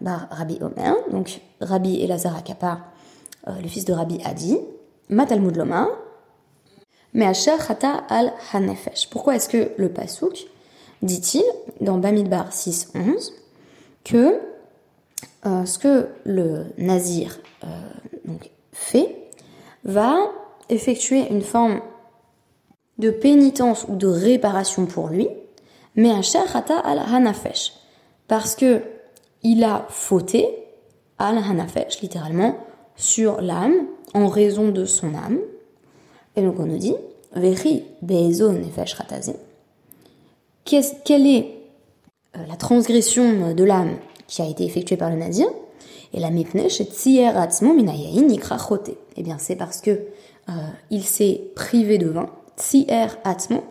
bar 0.00 0.28
Rabbi 0.30 0.58
Omer, 0.62 0.94
donc 1.10 1.42
Rabbi 1.60 2.02
Elazar 2.02 2.38
Akapa, 2.38 2.78
le 3.46 3.68
fils 3.68 3.84
de 3.84 3.92
Rabbi 3.92 4.20
Adi, 4.24 4.58
Matalmud 5.08 5.56
Loma, 5.56 5.88
mais 7.12 7.26
Asher 7.26 7.56
Hata 7.68 8.04
al 8.08 8.32
Hanefesh. 8.52 9.08
Pourquoi 9.10 9.36
est-ce 9.36 9.48
que 9.48 9.70
le 9.76 9.88
Pasouk 9.88 10.46
dit-il 11.02 11.44
dans 11.80 11.98
Bamidbar 11.98 12.50
6.11 12.50 13.32
que 14.04 14.40
ce 15.44 15.78
que 15.78 16.08
le 16.24 16.64
nazir 16.78 17.38
euh, 17.64 17.68
fait 18.72 19.16
va 19.84 20.16
effectuer 20.68 21.28
une 21.30 21.42
forme 21.42 21.80
de 22.98 23.10
pénitence 23.10 23.86
ou 23.88 23.96
de 23.96 24.06
réparation 24.06 24.86
pour 24.86 25.08
lui, 25.08 25.28
mais 25.96 26.10
un 26.10 26.20
hata 26.54 26.78
al 26.78 26.98
hanafesh, 26.98 27.74
parce 28.28 28.54
que 28.54 28.82
il 29.42 29.62
a 29.64 29.86
fauté 29.90 30.48
al 31.18 31.38
hanafesh, 31.38 32.00
littéralement, 32.00 32.56
sur 32.96 33.40
l'âme, 33.40 33.86
en 34.14 34.28
raison 34.28 34.68
de 34.68 34.84
son 34.84 35.14
âme. 35.14 35.38
Et 36.36 36.42
donc 36.42 36.58
on 36.58 36.66
nous 36.66 36.78
dit, 36.78 36.94
veri 37.34 37.84
bezo 38.02 38.52
nefesh 38.52 38.96
Quelle 40.64 41.26
est 41.26 41.48
euh, 42.36 42.40
la 42.48 42.56
transgression 42.56 43.54
de 43.54 43.64
l'âme 43.64 43.96
qui 44.26 44.42
a 44.42 44.46
été 44.46 44.64
effectuée 44.64 44.96
par 44.96 45.10
le 45.10 45.16
nazir 45.16 45.46
Et 46.12 46.20
la 46.20 46.30
mipnesh 46.30 46.82
tsier 46.82 47.28
atzmo 47.28 47.74
minayayin 47.74 48.28
Eh 49.16 49.22
bien 49.22 49.38
c'est 49.38 49.56
parce 49.56 49.80
que 49.80 49.90
euh, 49.90 50.52
il 50.90 51.04
s'est 51.04 51.40
privé 51.54 51.98
de 51.98 52.08
vin, 52.08 52.30
tsier 52.56 52.86
atzmo, 53.24 53.62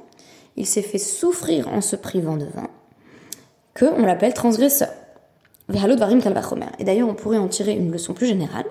il 0.55 0.65
s'est 0.65 0.81
fait 0.81 0.97
souffrir 0.97 1.67
en 1.67 1.81
se 1.81 1.95
privant 1.95 2.37
de 2.37 2.45
vin, 2.45 2.67
que 3.73 3.85
on 3.85 4.05
l'appelle 4.05 4.33
transgresseur. 4.33 4.89
Et 5.69 6.83
d'ailleurs, 6.83 7.07
on 7.07 7.13
pourrait 7.13 7.37
en 7.37 7.47
tirer 7.47 7.73
une 7.73 7.91
leçon 7.91 8.13
plus 8.13 8.27
générale. 8.27 8.65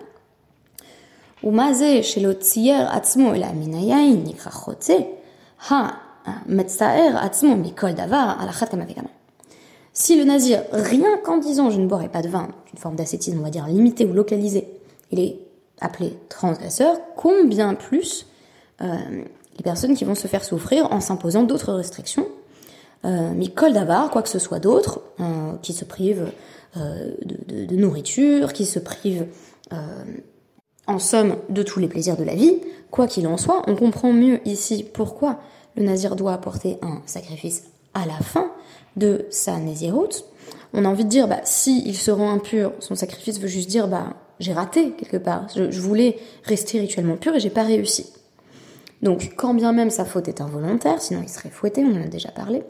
Si 9.92 10.16
le 10.16 10.24
nazir, 10.24 10.62
rien 10.72 11.18
qu'en 11.18 11.38
disant 11.38 11.70
je 11.70 11.80
ne 11.80 11.86
boirai 11.86 12.08
pas 12.08 12.22
de 12.22 12.28
vin, 12.28 12.48
une 12.72 12.78
forme 12.78 12.96
d'ascétisme, 12.96 13.38
on 13.40 13.42
va 13.42 13.50
dire 13.50 13.66
limitée 13.66 14.06
ou 14.06 14.12
localisée, 14.12 14.68
il 15.10 15.20
est 15.20 15.38
appelé 15.80 16.16
transgresseur, 16.28 16.96
combien 17.16 17.74
plus 17.74 18.26
euh, 18.80 18.96
les 19.56 19.62
personnes 19.62 19.94
qui 19.94 20.04
vont 20.04 20.14
se 20.14 20.28
faire 20.28 20.44
souffrir 20.44 20.92
en 20.92 21.00
s'imposant 21.00 21.42
d'autres 21.42 21.72
restrictions, 21.72 22.26
euh, 23.04 23.32
mais 23.34 23.48
col 23.48 23.72
d'avar, 23.72 24.10
quoi 24.10 24.22
que 24.22 24.28
ce 24.28 24.38
soit 24.38 24.60
d'autre, 24.60 25.00
euh, 25.20 25.52
qui 25.60 25.72
se 25.72 25.84
privent 25.84 26.30
euh, 26.76 27.10
de, 27.24 27.66
de, 27.66 27.76
nourriture, 27.76 28.52
qui 28.52 28.64
se 28.64 28.78
privent 28.78 29.26
euh, 29.72 30.04
en 30.86 30.98
somme 30.98 31.36
de 31.48 31.62
tous 31.62 31.78
les 31.80 31.88
plaisirs 31.88 32.16
de 32.16 32.24
la 32.24 32.34
vie, 32.34 32.58
quoi 32.90 33.06
qu'il 33.06 33.26
en 33.26 33.36
soit, 33.36 33.62
on 33.66 33.76
comprend 33.76 34.12
mieux 34.12 34.40
ici 34.46 34.84
pourquoi 34.92 35.38
le 35.76 35.84
nazir 35.84 36.16
doit 36.16 36.32
apporter 36.32 36.78
un 36.82 37.00
sacrifice 37.06 37.64
à 37.94 38.06
la 38.06 38.18
fin 38.18 38.50
de 38.96 39.26
sa 39.30 39.58
naziroute. 39.58 40.24
On 40.74 40.84
a 40.84 40.88
envie 40.88 41.04
de 41.04 41.08
dire, 41.08 41.28
bah, 41.28 41.40
si 41.44 41.82
il 41.86 41.96
se 41.96 42.10
rend 42.10 42.30
impur, 42.30 42.72
son 42.78 42.94
sacrifice 42.94 43.38
veut 43.38 43.48
juste 43.48 43.68
dire, 43.68 43.88
bah, 43.88 44.14
j'ai 44.40 44.52
raté 44.52 44.92
quelque 44.92 45.16
part. 45.16 45.46
Je, 45.54 45.80
voulais 45.80 46.18
rester 46.44 46.80
rituellement 46.80 47.16
pur 47.16 47.34
et 47.34 47.40
j'ai 47.40 47.50
pas 47.50 47.62
réussi. 47.62 48.12
Donc, 49.02 49.32
quand 49.36 49.54
bien 49.54 49.72
même 49.72 49.90
sa 49.90 50.04
faute 50.04 50.28
est 50.28 50.40
involontaire, 50.40 51.00
sinon 51.02 51.20
il 51.22 51.28
serait 51.28 51.50
fouetté, 51.50 51.84
on 51.84 51.96
en 51.96 52.02
a 52.02 52.08
déjà 52.08 52.30
parlé, 52.30 52.62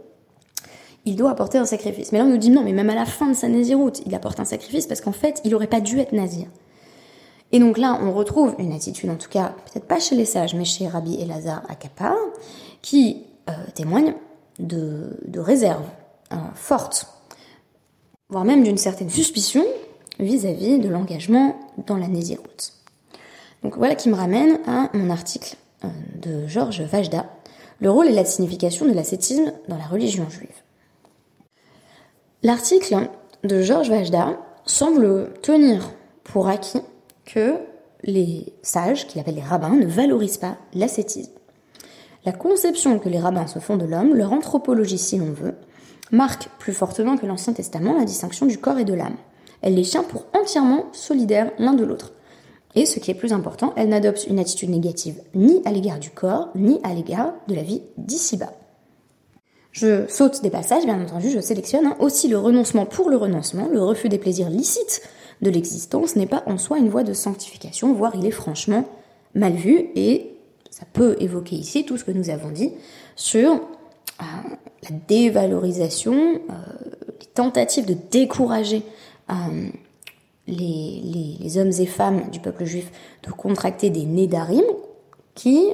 il 1.05 1.17
doit 1.17 1.31
apporter 1.31 1.59
un 1.59 1.67
sacrifice. 1.67 2.13
Mais 2.13 2.19
là, 2.19 2.25
on 2.25 2.29
nous 2.29 2.39
dit 2.39 2.51
non, 2.51 2.63
mais 2.63 2.73
même 2.73 2.91
à 2.91 2.95
la 2.95 3.07
fin 3.07 3.29
de 3.29 3.35
sa 3.35 3.49
naziroute, 3.49 4.03
il 4.07 4.15
apporte 4.15 4.41
un 4.41 4.45
sacrifice 4.45 4.87
parce 4.87 5.01
qu'en 5.01 5.13
fait, 5.13 5.41
il 5.45 5.51
n'aurait 5.51 5.67
pas 5.67 5.81
dû 5.81 5.99
être 5.99 6.13
nazir. 6.13 6.47
Et 7.53 7.59
donc 7.59 7.77
là, 7.77 7.99
on 8.03 8.13
retrouve 8.13 8.55
une 8.59 8.73
attitude, 8.73 9.11
en 9.11 9.17
tout 9.17 9.29
cas, 9.29 9.55
peut-être 9.67 9.87
pas 9.87 10.01
chez 10.01 10.17
les 10.17 10.25
sages, 10.25 10.55
mais 10.55 10.65
chez 10.65 10.89
Rabbi 10.89 11.21
Elazar 11.21 11.63
Akapa, 11.69 12.17
qui 12.81 13.25
euh, 13.49 13.53
témoigne 13.75 14.15
de, 14.59 15.19
réserve 15.37 15.85
euh, 16.33 16.37
forte, 16.55 17.07
voire 18.31 18.45
même 18.45 18.63
d'une 18.63 18.79
certaine 18.79 19.11
suspicion 19.11 19.65
vis-à-vis 20.19 20.79
de 20.79 20.89
l'engagement 20.89 21.57
dans 21.87 21.97
la 21.97 22.09
naziroute. 22.09 22.73
Donc 23.63 23.77
voilà 23.77 23.95
qui 23.95 24.09
me 24.09 24.15
ramène 24.15 24.59
à 24.67 24.89
mon 24.95 25.11
article 25.11 25.57
euh, 25.85 25.89
de 26.17 26.47
Georges 26.47 26.83
Vajda, 26.83 27.27
Le 27.81 27.91
rôle 27.91 28.09
et 28.09 28.13
la 28.13 28.25
signification 28.25 28.87
de 28.87 28.93
l'ascétisme 28.93 29.53
dans 29.69 29.77
la 29.77 29.87
religion 29.87 30.29
juive. 30.31 30.63
L'article 32.43 33.09
de 33.45 33.61
Georges 33.61 33.91
Vajda 33.91 34.39
semble 34.65 35.35
tenir 35.43 35.91
pour 36.25 36.49
acquis 36.49 36.81
que 37.33 37.57
les 38.05 38.53
sages, 38.63 39.07
qu'il 39.07 39.21
appelle 39.21 39.37
les 39.37 39.43
rabbins, 39.43 39.77
ne 39.77 39.87
valorisent 39.87 40.39
pas 40.39 40.57
l'ascétisme. 40.75 41.33
La 42.25 42.33
conception 42.33 42.99
que 42.99 43.09
les 43.09 43.19
rabbins 43.19 43.47
se 43.47 43.59
font 43.59 43.77
de 43.77 43.85
l'homme, 43.85 44.15
leur 44.15 44.33
anthropologie 44.33 44.99
si 44.99 45.19
l'on 45.19 45.33
veut, 45.33 45.55
marque 46.11 46.49
plus 46.59 46.73
fortement 46.73 47.17
que 47.17 47.27
l'Ancien 47.27 47.53
Testament 47.53 47.99
la 47.99 48.05
distinction 48.05 48.47
du 48.47 48.59
corps 48.59 48.79
et 48.79 48.85
de 48.85 48.95
l'âme. 48.95 49.17
Elle 49.63 49.75
les 49.75 49.83
tient 49.83 50.03
pour 50.03 50.27
entièrement 50.39 50.87
solidaires 50.93 51.51
l'un 51.59 51.75
de 51.75 51.85
l'autre. 51.85 52.13
Et 52.75 52.87
ce 52.87 52.99
qui 52.99 53.11
est 53.11 53.15
plus 53.15 53.33
important, 53.33 53.73
elle 53.77 53.89
n'adopte 53.89 54.27
une 54.27 54.39
attitude 54.39 54.71
négative 54.71 55.21
ni 55.35 55.63
à 55.65 55.73
l'égard 55.73 55.99
du 55.99 56.11
corps, 56.11 56.49
ni 56.55 56.81
à 56.85 56.95
l'égard 56.95 57.33
de 57.49 57.55
la 57.55 57.63
vie 57.63 57.83
d'ici-bas. 57.99 58.53
Je 59.73 60.07
saute 60.09 60.43
des 60.43 60.51
passages, 60.51 60.85
bien 60.85 61.01
entendu, 61.01 61.31
je 61.31 61.41
sélectionne 61.41 61.87
hein. 61.87 61.97
aussi 61.99 62.29
le 62.29 62.39
renoncement 62.39 62.85
pour 62.85 63.09
le 63.09 63.17
renoncement, 63.17 63.69
le 63.73 63.83
refus 63.83 64.09
des 64.09 64.19
plaisirs 64.19 64.51
licites 64.51 65.03
de 65.41 65.51
l'existence 65.51 66.17
n'est 66.17 66.27
pas 66.27 66.43
en 66.47 66.59
soi 66.59 66.79
une 66.79 66.89
voie 66.89 67.05
de 67.05 67.13
sanctification, 67.13 67.93
voire 67.95 68.13
il 68.15 68.27
est 68.27 68.31
franchement 68.33 68.85
mal 69.35 69.55
vu 69.55 69.89
et 69.95 70.33
ça 70.71 70.87
peut 70.93 71.17
évoquer 71.21 71.57
ici 71.57 71.85
tout 71.85 71.97
ce 71.97 72.05
que 72.05 72.11
nous 72.11 72.31
avons 72.31 72.51
dit 72.51 72.73
sur 73.17 73.53
euh, 73.53 74.25
la 74.83 74.97
dévalorisation, 75.07 76.15
euh, 76.15 76.55
les 77.21 77.27
tentatives 77.27 77.87
de 77.87 77.97
décourager 78.11 78.83
euh, 79.31 79.35
les, 80.47 81.39
les, 81.41 81.59
hommes 81.59 81.73
et 81.79 81.87
femmes 81.87 82.31
du 82.31 82.41
peuple 82.41 82.65
juif 82.65 82.91
de 83.23 83.31
contracter 83.31 83.91
des 83.91 84.05
nédarim 84.05 84.65
qui 85.35 85.69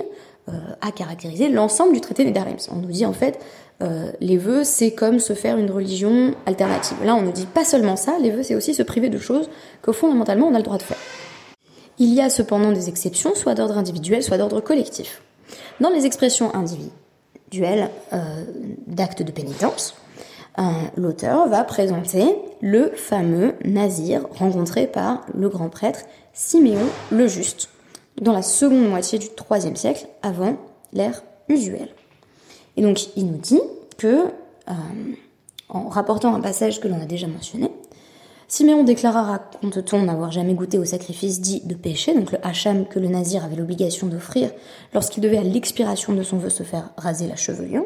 a 0.81 0.93
caractérisé 0.93 1.51
l'ensemble 1.51 1.93
du 1.93 2.01
traité 2.01 2.25
Nédarim. 2.25 2.57
On 2.71 2.77
nous 2.77 2.91
dit 2.91 3.05
en 3.05 3.13
fait 3.13 3.39
euh, 3.81 4.11
les 4.21 4.37
vœux, 4.37 4.65
c'est 4.65 4.91
comme 4.91 5.19
se 5.19 5.35
faire 5.35 5.57
une 5.57 5.71
religion 5.71 6.35
alternative. 6.47 6.97
Là, 7.05 7.15
on 7.15 7.23
ne 7.23 7.31
dit 7.31 7.47
pas 7.47 7.65
seulement 7.65 7.97
ça, 7.97 8.17
les 8.21 8.31
vœux, 8.31 8.43
c'est 8.43 8.57
aussi 8.57 8.75
se 8.75 8.83
priver 8.83 9.09
de 9.09 9.19
choses 9.19 9.49
que 9.83 9.93
fondamentalement, 9.93 10.49
on 10.49 10.55
a 10.55 10.59
le 10.59 10.65
droit 10.65 10.79
de 10.79 10.83
faire. 10.83 10.97
Il 11.99 12.13
y 12.13 12.21
a 12.21 12.31
cependant 12.31 12.73
des 12.73 12.89
exceptions, 12.89 13.35
soit 13.35 13.55
d'ordre 13.55 13.79
individuel, 13.79 14.23
soit 14.23 14.39
d'ordre 14.39 14.61
collectif. 14.61 15.23
Dans 15.81 15.91
les 15.91 16.07
expressions 16.07 16.55
individuelles 16.55 17.91
euh, 18.13 18.45
d'actes 18.87 19.23
de 19.23 19.31
pénitence, 19.33 19.95
euh, 20.59 20.63
l'auteur 20.97 21.49
va 21.49 21.63
présenter 21.63 22.37
le 22.61 22.91
fameux 22.97 23.55
nazir 23.65 24.27
rencontré 24.39 24.87
par 24.89 25.25
le 25.35 25.49
grand 25.49 25.69
prêtre 25.69 26.01
Siméon 26.33 26.87
le 27.11 27.29
Juste 27.29 27.69
dans 28.21 28.33
la 28.33 28.43
seconde 28.43 28.89
moitié 28.89 29.19
du 29.19 29.27
IIIe 29.51 29.77
siècle 29.77 30.09
avant 30.23 30.57
l'ère 30.93 31.23
usuelle. 31.49 31.89
Et 32.79 32.81
donc 32.81 33.09
il 33.17 33.27
nous 33.27 33.39
dit 33.39 33.61
que, 33.99 34.27
euh, 34.69 34.73
en 35.69 35.89
rapportant 35.89 36.33
un 36.35 36.41
passage 36.41 36.81
que 36.81 36.87
l'on 36.87 37.03
a 37.03 37.07
déjà 37.07 37.27
mentionné, 37.27 37.73
Siméon 38.47 38.85
déclara, 38.85 39.23
raconte-t-on, 39.23 40.03
n'avoir 40.03 40.31
jamais 40.31 40.55
goûté 40.55 40.79
au 40.79 40.85
sacrifice 40.85 41.41
dit 41.41 41.61
de 41.65 41.75
péché, 41.75 42.15
donc 42.15 42.33
le 42.33 42.39
hacham 42.47 42.87
que 42.87 43.01
le 43.01 43.09
nazir 43.09 43.45
avait 43.45 43.57
l'obligation 43.57 44.07
d'offrir 44.07 44.51
lorsqu'il 44.95 45.23
devait 45.23 45.39
à 45.39 45.43
l'expiration 45.43 46.15
de 46.15 46.23
son 46.23 46.39
vœu 46.39 46.51
se 46.51 46.63
faire 46.63 46.91
raser 46.97 47.27
la 47.27 47.35
chevelure. 47.37 47.85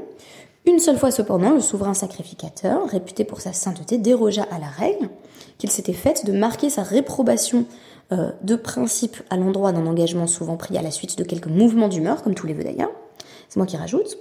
Une 0.66 0.78
seule 0.78 0.98
fois 0.98 1.10
cependant, 1.10 1.52
le 1.52 1.60
souverain 1.60 1.94
sacrificateur, 1.94 2.86
réputé 2.86 3.24
pour 3.24 3.40
sa 3.40 3.54
sainteté, 3.54 3.96
dérogea 3.96 4.46
à 4.52 4.58
la 4.58 4.68
règle 4.68 5.08
qu'il 5.56 5.70
s'était 5.70 5.94
faite 5.94 6.26
de 6.26 6.32
marquer 6.32 6.68
sa 6.68 6.82
réprobation 6.82 7.64
euh, 8.12 8.30
de 8.42 8.56
principe 8.56 9.16
à 9.30 9.38
l'endroit 9.38 9.72
d'un 9.72 9.86
engagement 9.86 10.26
souvent 10.26 10.56
pris 10.56 10.76
à 10.76 10.82
la 10.82 10.90
suite 10.90 11.18
de 11.18 11.24
quelques 11.24 11.48
mouvements 11.48 11.88
d'humeur, 11.88 12.22
comme 12.22 12.34
tous 12.34 12.46
les 12.46 12.52
vœux 12.52 12.64
d'ailleurs. 12.64 12.92
C'est 13.48 13.56
moi 13.56 13.66
qui 13.66 13.78
rajoute. 13.78 14.18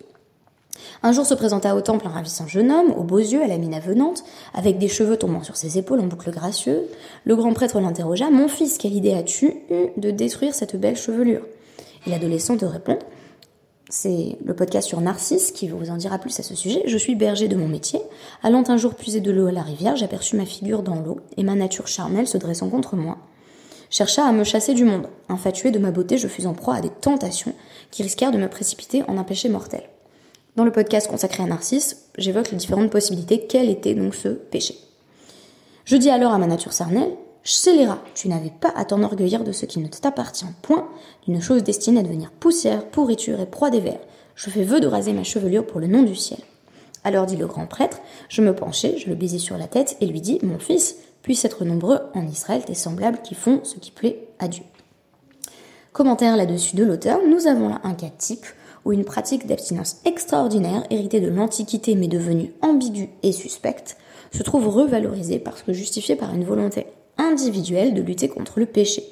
Un 1.03 1.11
jour 1.11 1.25
se 1.25 1.33
présenta 1.33 1.75
au 1.75 1.81
temple 1.81 2.05
un 2.07 2.11
ravissant 2.11 2.47
jeune 2.47 2.71
homme, 2.71 2.91
aux 2.95 3.03
beaux 3.03 3.17
yeux, 3.17 3.41
à 3.41 3.47
la 3.47 3.57
mine 3.57 3.73
avenante, 3.73 4.23
avec 4.53 4.77
des 4.77 4.87
cheveux 4.87 5.17
tombant 5.17 5.41
sur 5.41 5.57
ses 5.57 5.79
épaules 5.79 5.99
en 5.99 6.05
boucles 6.05 6.31
gracieuses. 6.31 6.87
Le 7.25 7.35
grand 7.35 7.53
prêtre 7.53 7.79
l'interrogea 7.79 8.29
Mon 8.29 8.47
fils, 8.47 8.77
quelle 8.77 8.93
idée 8.93 9.13
as-tu 9.13 9.47
eu 9.69 9.87
de 9.97 10.11
détruire 10.11 10.53
cette 10.53 10.75
belle 10.75 10.97
chevelure? 10.97 11.41
Et 12.05 12.11
l'adolescent 12.11 12.57
te 12.57 12.65
répond 12.65 12.99
c'est 13.91 14.37
le 14.45 14.55
podcast 14.55 14.87
sur 14.87 15.01
Narcisse 15.01 15.51
qui 15.51 15.67
vous 15.67 15.89
en 15.89 15.97
dira 15.97 16.17
plus 16.17 16.39
à 16.39 16.43
ce 16.43 16.55
sujet. 16.55 16.81
Je 16.85 16.97
suis 16.97 17.13
berger 17.13 17.49
de 17.49 17.57
mon 17.57 17.67
métier. 17.67 17.99
Allant 18.41 18.63
un 18.69 18.77
jour 18.77 18.95
puiser 18.95 19.19
de 19.19 19.31
l'eau 19.31 19.47
à 19.47 19.51
la 19.51 19.63
rivière, 19.63 19.97
j'aperçus 19.97 20.37
ma 20.37 20.45
figure 20.45 20.81
dans 20.81 20.95
l'eau 20.95 21.19
et 21.35 21.43
ma 21.43 21.55
nature 21.55 21.87
charnelle 21.87 22.27
se 22.27 22.37
dressant 22.37 22.69
contre 22.69 22.95
moi. 22.95 23.17
Chercha 23.89 24.25
à 24.25 24.31
me 24.31 24.45
chasser 24.45 24.73
du 24.73 24.85
monde. 24.85 25.07
Infatué 25.27 25.71
de 25.71 25.79
ma 25.79 25.91
beauté, 25.91 26.17
je 26.17 26.29
fus 26.29 26.45
en 26.45 26.53
proie 26.53 26.75
à 26.75 26.81
des 26.81 26.89
tentations 26.89 27.53
qui 27.91 28.03
risquèrent 28.03 28.31
de 28.31 28.37
me 28.37 28.47
précipiter 28.47 29.03
en 29.09 29.17
un 29.17 29.25
péché 29.25 29.49
mortel. 29.49 29.83
Dans 30.57 30.65
le 30.65 30.71
podcast 30.71 31.09
consacré 31.09 31.43
à 31.43 31.45
Narcisse, 31.45 32.09
j'évoque 32.17 32.51
les 32.51 32.57
différentes 32.57 32.91
possibilités. 32.91 33.45
Quel 33.47 33.69
était 33.69 33.93
donc 33.93 34.13
ce 34.13 34.27
péché 34.27 34.75
Je 35.85 35.95
dis 35.95 36.09
alors 36.09 36.33
à 36.33 36.37
ma 36.37 36.47
nature 36.47 36.73
charnelle, 36.73 37.15
scélérat, 37.45 38.03
tu 38.15 38.27
n'avais 38.27 38.51
pas 38.59 38.73
à 38.75 38.83
t'enorgueillir 38.83 39.45
de 39.45 39.53
ce 39.53 39.65
qui 39.65 39.79
ne 39.79 39.87
t'appartient 39.87 40.45
point, 40.61 40.89
d'une 41.25 41.41
chose 41.41 41.63
destinée 41.63 42.01
à 42.01 42.03
devenir 42.03 42.31
poussière, 42.31 42.85
pourriture 42.89 43.39
et 43.39 43.45
proie 43.45 43.69
des 43.69 43.79
vers. 43.79 44.01
Je 44.35 44.49
fais 44.49 44.65
vœu 44.65 44.81
de 44.81 44.87
raser 44.87 45.13
ma 45.13 45.23
chevelure 45.23 45.65
pour 45.65 45.79
le 45.79 45.87
nom 45.87 46.03
du 46.03 46.17
ciel. 46.17 46.39
Alors 47.05 47.27
dit 47.27 47.37
le 47.37 47.47
grand 47.47 47.65
prêtre, 47.65 48.01
je 48.27 48.41
me 48.41 48.53
penchai, 48.53 48.97
je 48.97 49.07
le 49.07 49.15
baisai 49.15 49.39
sur 49.39 49.57
la 49.57 49.67
tête 49.67 49.95
et 50.01 50.05
lui 50.05 50.19
dis, 50.19 50.39
mon 50.43 50.59
fils, 50.59 50.97
puisse 51.21 51.45
être 51.45 51.63
nombreux 51.63 51.99
en 52.13 52.27
Israël 52.27 52.65
tes 52.65 52.73
semblables 52.73 53.21
qui 53.23 53.35
font 53.35 53.61
ce 53.63 53.75
qui 53.75 53.91
plaît 53.91 54.27
à 54.37 54.49
Dieu. 54.49 54.63
Commentaire 55.93 56.35
là-dessus 56.35 56.75
de 56.75 56.83
l'auteur, 56.83 57.21
nous 57.25 57.47
avons 57.47 57.69
là 57.69 57.79
un 57.85 57.93
cas 57.93 58.11
type 58.17 58.45
où 58.85 58.93
une 58.93 59.05
pratique 59.05 59.47
d'abstinence 59.47 59.97
extraordinaire, 60.05 60.83
héritée 60.89 61.19
de 61.19 61.29
l'Antiquité 61.29 61.95
mais 61.95 62.07
devenue 62.07 62.53
ambiguë 62.61 63.09
et 63.23 63.31
suspecte, 63.31 63.97
se 64.31 64.43
trouve 64.43 64.67
revalorisée 64.67 65.39
parce 65.39 65.61
que 65.61 65.73
justifiée 65.73 66.15
par 66.15 66.33
une 66.33 66.45
volonté 66.45 66.87
individuelle 67.17 67.93
de 67.93 68.01
lutter 68.01 68.29
contre 68.29 68.59
le 68.59 68.65
péché, 68.65 69.03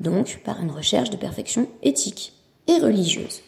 donc 0.00 0.40
par 0.44 0.60
une 0.62 0.70
recherche 0.70 1.10
de 1.10 1.16
perfection 1.16 1.66
éthique 1.82 2.34
et 2.66 2.78
religieuse. 2.78 3.42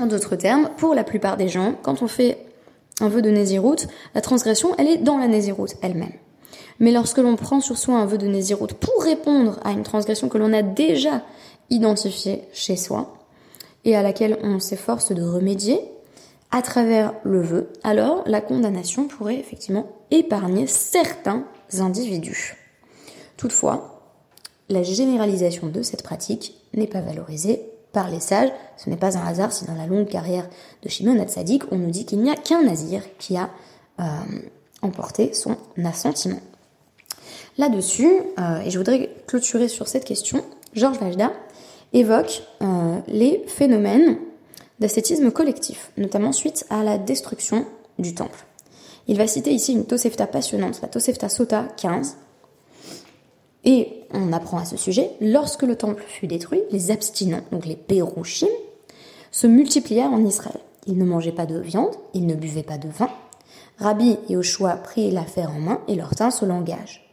En 0.00 0.06
d'autres 0.06 0.36
termes, 0.36 0.70
pour 0.76 0.94
la 0.94 1.04
plupart 1.04 1.36
des 1.36 1.48
gens, 1.48 1.74
quand 1.82 2.02
on 2.02 2.08
fait 2.08 2.38
un 3.00 3.08
vœu 3.08 3.22
de 3.22 3.30
Néziroute, 3.30 3.88
la 4.14 4.20
transgression, 4.20 4.74
elle 4.78 4.88
est 4.88 4.98
dans 4.98 5.18
la 5.18 5.28
Néziroute 5.28 5.74
elle-même. 5.82 6.12
Mais 6.80 6.92
lorsque 6.92 7.18
l'on 7.18 7.36
prend 7.36 7.60
sur 7.60 7.76
soi 7.76 7.96
un 7.96 8.06
vœu 8.06 8.18
de 8.18 8.26
Néziroute 8.26 8.74
pour 8.74 9.02
répondre 9.02 9.58
à 9.64 9.72
une 9.72 9.82
transgression 9.82 10.28
que 10.28 10.38
l'on 10.38 10.52
a 10.52 10.62
déjà 10.62 11.22
identifiée 11.70 12.42
chez 12.52 12.76
soi, 12.76 13.17
et 13.84 13.96
à 13.96 14.02
laquelle 14.02 14.38
on 14.42 14.60
s'efforce 14.60 15.12
de 15.12 15.22
remédier 15.22 15.80
à 16.50 16.62
travers 16.62 17.14
le 17.24 17.42
vœu, 17.42 17.68
alors 17.82 18.22
la 18.26 18.40
condamnation 18.40 19.06
pourrait 19.06 19.38
effectivement 19.38 19.86
épargner 20.10 20.66
certains 20.66 21.44
individus. 21.78 22.56
Toutefois, 23.36 23.98
la 24.68 24.82
généralisation 24.82 25.68
de 25.68 25.82
cette 25.82 26.02
pratique 26.02 26.54
n'est 26.74 26.86
pas 26.86 27.00
valorisée 27.00 27.62
par 27.92 28.10
les 28.10 28.20
sages. 28.20 28.50
Ce 28.76 28.90
n'est 28.90 28.96
pas 28.96 29.16
un 29.16 29.26
hasard 29.26 29.52
si 29.52 29.64
dans 29.64 29.74
la 29.74 29.86
longue 29.86 30.08
carrière 30.08 30.48
de 30.82 30.88
Shimon 30.88 31.20
Hatzadik, 31.20 31.64
on 31.70 31.76
nous 31.76 31.90
dit 31.90 32.04
qu'il 32.04 32.20
n'y 32.20 32.30
a 32.30 32.36
qu'un 32.36 32.62
nazir 32.62 33.02
qui 33.18 33.36
a 33.36 33.50
euh, 34.00 34.04
emporté 34.82 35.32
son 35.32 35.56
assentiment. 35.84 36.40
Là-dessus, 37.56 38.20
euh, 38.38 38.60
et 38.60 38.70
je 38.70 38.78
voudrais 38.78 39.10
clôturer 39.26 39.68
sur 39.68 39.88
cette 39.88 40.04
question, 40.04 40.44
Georges 40.74 40.98
Vajda 40.98 41.32
évoque 41.92 42.42
euh, 42.62 42.98
les 43.08 43.42
phénomènes 43.46 44.18
d'ascétisme 44.80 45.30
collectif, 45.30 45.90
notamment 45.96 46.32
suite 46.32 46.66
à 46.70 46.84
la 46.84 46.98
destruction 46.98 47.64
du 47.98 48.14
temple. 48.14 48.44
Il 49.08 49.16
va 49.16 49.26
citer 49.26 49.50
ici 49.50 49.72
une 49.72 49.86
Tosefta 49.86 50.26
passionnante, 50.26 50.80
la 50.82 50.88
Tosefta 50.88 51.28
Sota 51.28 51.64
15. 51.76 52.16
Et 53.64 54.04
on 54.12 54.32
apprend 54.32 54.58
à 54.58 54.64
ce 54.64 54.76
sujet, 54.76 55.10
lorsque 55.20 55.62
le 55.62 55.76
temple 55.76 56.04
fut 56.06 56.26
détruit, 56.26 56.62
les 56.70 56.90
abstinents, 56.90 57.42
donc 57.50 57.66
les 57.66 57.76
Pérouchim, 57.76 58.46
se 59.30 59.46
multiplièrent 59.46 60.12
en 60.12 60.24
Israël. 60.24 60.60
Ils 60.86 60.96
ne 60.96 61.04
mangeaient 61.04 61.32
pas 61.32 61.46
de 61.46 61.58
viande, 61.58 61.94
ils 62.14 62.26
ne 62.26 62.34
buvaient 62.34 62.62
pas 62.62 62.78
de 62.78 62.88
vin. 62.88 63.10
Rabbi 63.78 64.18
et 64.28 64.36
Oshua 64.36 64.76
prirent 64.76 65.14
l'affaire 65.14 65.50
en 65.50 65.60
main 65.60 65.80
et 65.88 65.94
leur 65.94 66.14
tinrent 66.14 66.42
au 66.42 66.46
langage. 66.46 67.08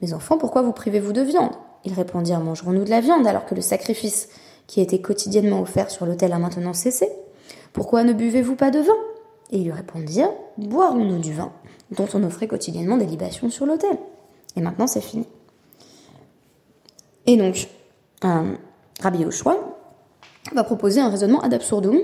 Mes 0.00 0.12
enfants, 0.12 0.38
pourquoi 0.38 0.62
vous 0.62 0.72
privez-vous 0.72 1.12
de 1.12 1.22
viande? 1.22 1.52
Ils 1.84 1.94
répondirent, 1.94 2.40
mangerons-nous 2.40 2.84
de 2.84 2.90
la 2.90 3.00
viande 3.00 3.26
alors 3.26 3.44
que 3.44 3.54
le 3.54 3.60
sacrifice 3.60 4.28
qui 4.66 4.80
était 4.80 5.00
quotidiennement 5.00 5.60
offert 5.60 5.90
sur 5.90 6.06
l'autel 6.06 6.32
a 6.32 6.38
maintenant 6.38 6.72
cessé 6.72 7.08
Pourquoi 7.72 8.04
ne 8.04 8.12
buvez-vous 8.12 8.56
pas 8.56 8.70
de 8.70 8.78
vin? 8.78 8.96
Et 9.50 9.58
ils 9.58 9.64
lui 9.64 9.72
répondirent, 9.72 10.32
boirons-nous 10.58 11.18
du 11.18 11.32
vin 11.32 11.52
dont 11.90 12.08
on 12.14 12.22
offrait 12.24 12.48
quotidiennement 12.48 12.96
des 12.96 13.04
libations 13.04 13.50
sur 13.50 13.66
l'autel. 13.66 13.98
Et 14.56 14.60
maintenant 14.60 14.86
c'est 14.86 15.00
fini. 15.00 15.26
Et 17.26 17.36
donc, 17.36 17.68
Rabbi 18.22 19.18
Yoshua 19.18 19.56
va 20.54 20.64
proposer 20.64 21.00
un 21.00 21.08
raisonnement 21.08 21.40
ad 21.40 21.54
absurdum 21.54 21.98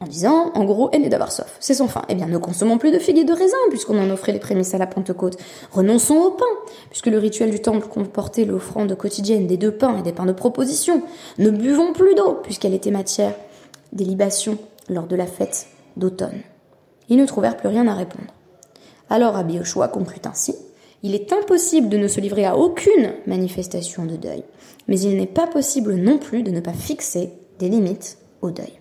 en 0.00 0.06
disant, 0.06 0.50
en 0.54 0.64
gros, 0.64 0.90
elle 0.92 1.04
est 1.04 1.08
d'Avarsov, 1.08 1.50
c'est 1.58 1.74
sans 1.74 1.88
fin. 1.88 2.02
Eh 2.08 2.14
bien, 2.14 2.26
ne 2.26 2.36
consommons 2.36 2.76
plus 2.76 2.90
de 2.90 2.98
figues 2.98 3.18
et 3.18 3.24
de 3.24 3.32
raisins, 3.32 3.56
puisqu'on 3.70 3.98
en 3.98 4.10
offrait 4.10 4.32
les 4.32 4.38
prémices 4.38 4.74
à 4.74 4.78
la 4.78 4.86
Pentecôte. 4.86 5.38
Renonçons 5.72 6.16
au 6.16 6.30
pain, 6.32 6.44
puisque 6.90 7.06
le 7.06 7.18
rituel 7.18 7.50
du 7.50 7.60
temple 7.60 7.88
comportait 7.88 8.44
l'offrande 8.44 8.94
quotidienne 8.94 9.46
des 9.46 9.56
deux 9.56 9.72
pains 9.72 9.96
et 9.98 10.02
des 10.02 10.12
pains 10.12 10.26
de 10.26 10.32
proposition. 10.32 11.02
Ne 11.38 11.50
buvons 11.50 11.94
plus 11.94 12.14
d'eau, 12.14 12.38
puisqu'elle 12.42 12.74
était 12.74 12.90
matière 12.90 13.34
des 13.92 14.04
libations 14.04 14.58
lors 14.90 15.06
de 15.06 15.16
la 15.16 15.26
fête 15.26 15.68
d'automne. 15.96 16.42
Ils 17.08 17.16
ne 17.16 17.26
trouvèrent 17.26 17.56
plus 17.56 17.68
rien 17.68 17.86
à 17.88 17.94
répondre. 17.94 18.34
Alors 19.08 19.34
Rabbi 19.34 19.60
conclut 19.92 20.20
ainsi, 20.24 20.54
il 21.02 21.14
est 21.14 21.32
impossible 21.32 21.88
de 21.88 21.96
ne 21.96 22.08
se 22.08 22.20
livrer 22.20 22.44
à 22.44 22.56
aucune 22.56 23.12
manifestation 23.26 24.04
de 24.04 24.16
deuil, 24.16 24.42
mais 24.88 24.98
il 24.98 25.16
n'est 25.16 25.26
pas 25.26 25.46
possible 25.46 25.94
non 25.94 26.18
plus 26.18 26.42
de 26.42 26.50
ne 26.50 26.60
pas 26.60 26.72
fixer 26.72 27.30
des 27.58 27.68
limites 27.68 28.18
au 28.42 28.50
deuil. 28.50 28.72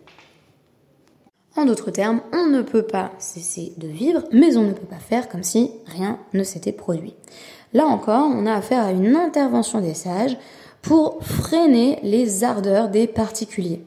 En 1.58 1.66
d'autres 1.66 1.92
termes, 1.92 2.22
on 2.34 2.48
ne 2.48 2.62
peut 2.62 2.84
pas 2.84 3.12
cesser 3.18 3.74
de 3.78 3.88
vivre, 3.88 4.24
mais 4.32 4.58
on 4.58 4.64
ne 4.64 4.74
peut 4.74 4.86
pas 4.86 4.98
faire 4.98 5.30
comme 5.30 5.44
si 5.44 5.72
rien 5.86 6.20
ne 6.34 6.44
s'était 6.44 6.74
produit. 6.74 7.16
Là 7.74 7.86
encore, 7.86 8.30
on 8.30 8.46
a 8.46 8.54
affaire 8.54 8.84
à 8.84 8.92
une 8.92 9.16
intervention 9.16 9.80
des 9.80 9.94
sages 9.94 10.38
pour 10.82 11.24
freiner 11.24 12.00
les 12.04 12.44
ardeurs 12.44 12.90
des 12.90 13.08
particuliers. 13.08 13.84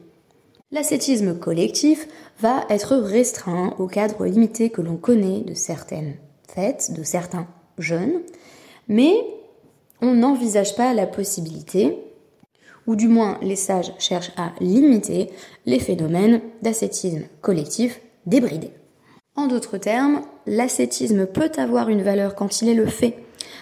L'ascétisme 0.71 1.37
collectif 1.37 2.07
va 2.39 2.65
être 2.69 2.95
restreint 2.95 3.73
au 3.79 3.87
cadre 3.87 4.25
limité 4.25 4.69
que 4.69 4.81
l'on 4.81 4.97
connaît 4.97 5.41
de 5.41 5.53
certaines 5.53 6.15
fêtes, 6.47 6.91
de 6.95 7.03
certains 7.03 7.47
jeûnes, 7.77 8.21
mais 8.87 9.13
on 10.01 10.13
n'envisage 10.13 10.75
pas 10.75 10.93
la 10.93 11.07
possibilité 11.07 11.97
ou 12.89 12.95
du 12.95 13.07
moins 13.07 13.37
les 13.43 13.55
sages 13.55 13.93
cherchent 13.99 14.31
à 14.35 14.51
limiter 14.59 15.29
les 15.67 15.79
phénomènes 15.79 16.41
d'ascétisme 16.63 17.21
collectif 17.39 18.01
débridé. 18.25 18.71
En 19.35 19.45
d'autres 19.45 19.77
termes, 19.77 20.23
l'ascétisme 20.47 21.27
peut 21.27 21.51
avoir 21.57 21.89
une 21.89 22.01
valeur 22.01 22.33
quand 22.33 22.63
il 22.63 22.67
est 22.67 22.73
le 22.73 22.87
fait 22.87 23.19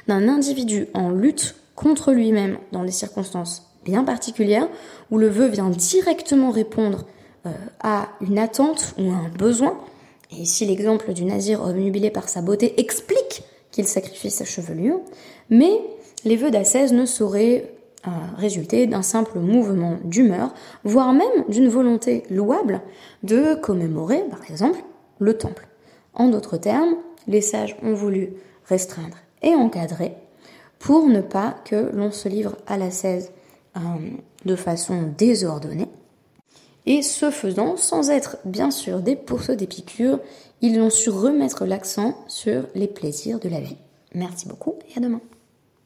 d'un 0.07 0.29
individu 0.29 0.87
en 0.93 1.11
lutte 1.11 1.55
contre 1.75 2.13
lui-même 2.13 2.57
dans 2.71 2.85
des 2.85 2.91
circonstances 2.91 3.69
bien 3.83 4.05
particulières, 4.05 4.69
où 5.11 5.17
le 5.17 5.27
vœu 5.27 5.47
vient 5.47 5.69
directement 5.69 6.49
répondre 6.49 7.05
euh, 7.45 7.51
à 7.81 8.07
une 8.21 8.39
attente 8.39 8.95
ou 8.97 9.11
à 9.11 9.15
un 9.15 9.29
besoin. 9.29 9.77
Et 10.31 10.37
ici, 10.37 10.65
l'exemple 10.65 11.11
du 11.11 11.25
nazir 11.25 11.61
obnubilé 11.61 12.11
par 12.11 12.29
sa 12.29 12.41
beauté 12.41 12.79
explique 12.79 13.43
qu'il 13.71 13.87
sacrifie 13.87 14.31
sa 14.31 14.45
chevelure, 14.45 15.01
mais 15.49 15.81
les 16.23 16.37
vœux 16.37 16.49
d'ascèse 16.49 16.93
ne 16.93 17.05
sauraient 17.05 17.76
résulter 18.37 18.87
d'un 18.87 19.01
simple 19.01 19.39
mouvement 19.39 19.97
d'humeur, 20.03 20.53
voire 20.83 21.13
même 21.13 21.45
d'une 21.49 21.69
volonté 21.69 22.23
louable 22.29 22.81
de 23.23 23.55
commémorer, 23.55 24.23
par 24.29 24.49
exemple, 24.49 24.79
le 25.19 25.37
temple. 25.37 25.67
En 26.13 26.29
d'autres 26.29 26.57
termes, 26.57 26.95
les 27.27 27.41
sages 27.41 27.77
ont 27.83 27.93
voulu 27.93 28.33
restreindre 28.65 29.17
et 29.41 29.53
encadrer 29.55 30.13
pour 30.79 31.07
ne 31.07 31.21
pas 31.21 31.55
que 31.65 31.89
l'on 31.93 32.11
se 32.11 32.29
livre 32.29 32.55
à 32.67 32.77
la 32.77 32.87
euh, 32.87 33.19
de 34.45 34.55
façon 34.55 35.13
désordonnée. 35.17 35.89
Et 36.85 37.01
ce 37.01 37.31
faisant, 37.31 37.75
sans 37.75 38.09
être 38.09 38.37
bien 38.45 38.71
sûr 38.71 39.01
des 39.01 39.15
pourceaux 39.15 39.55
des 39.55 39.67
piqûres, 39.67 40.19
ils 40.61 40.79
ont 40.79 40.89
su 40.89 41.09
remettre 41.09 41.65
l'accent 41.65 42.15
sur 42.27 42.63
les 42.75 42.87
plaisirs 42.87 43.39
de 43.39 43.49
la 43.49 43.59
vie. 43.59 43.77
Merci 44.15 44.47
beaucoup 44.47 44.75
et 44.89 44.97
à 44.97 45.01
demain. 45.01 45.21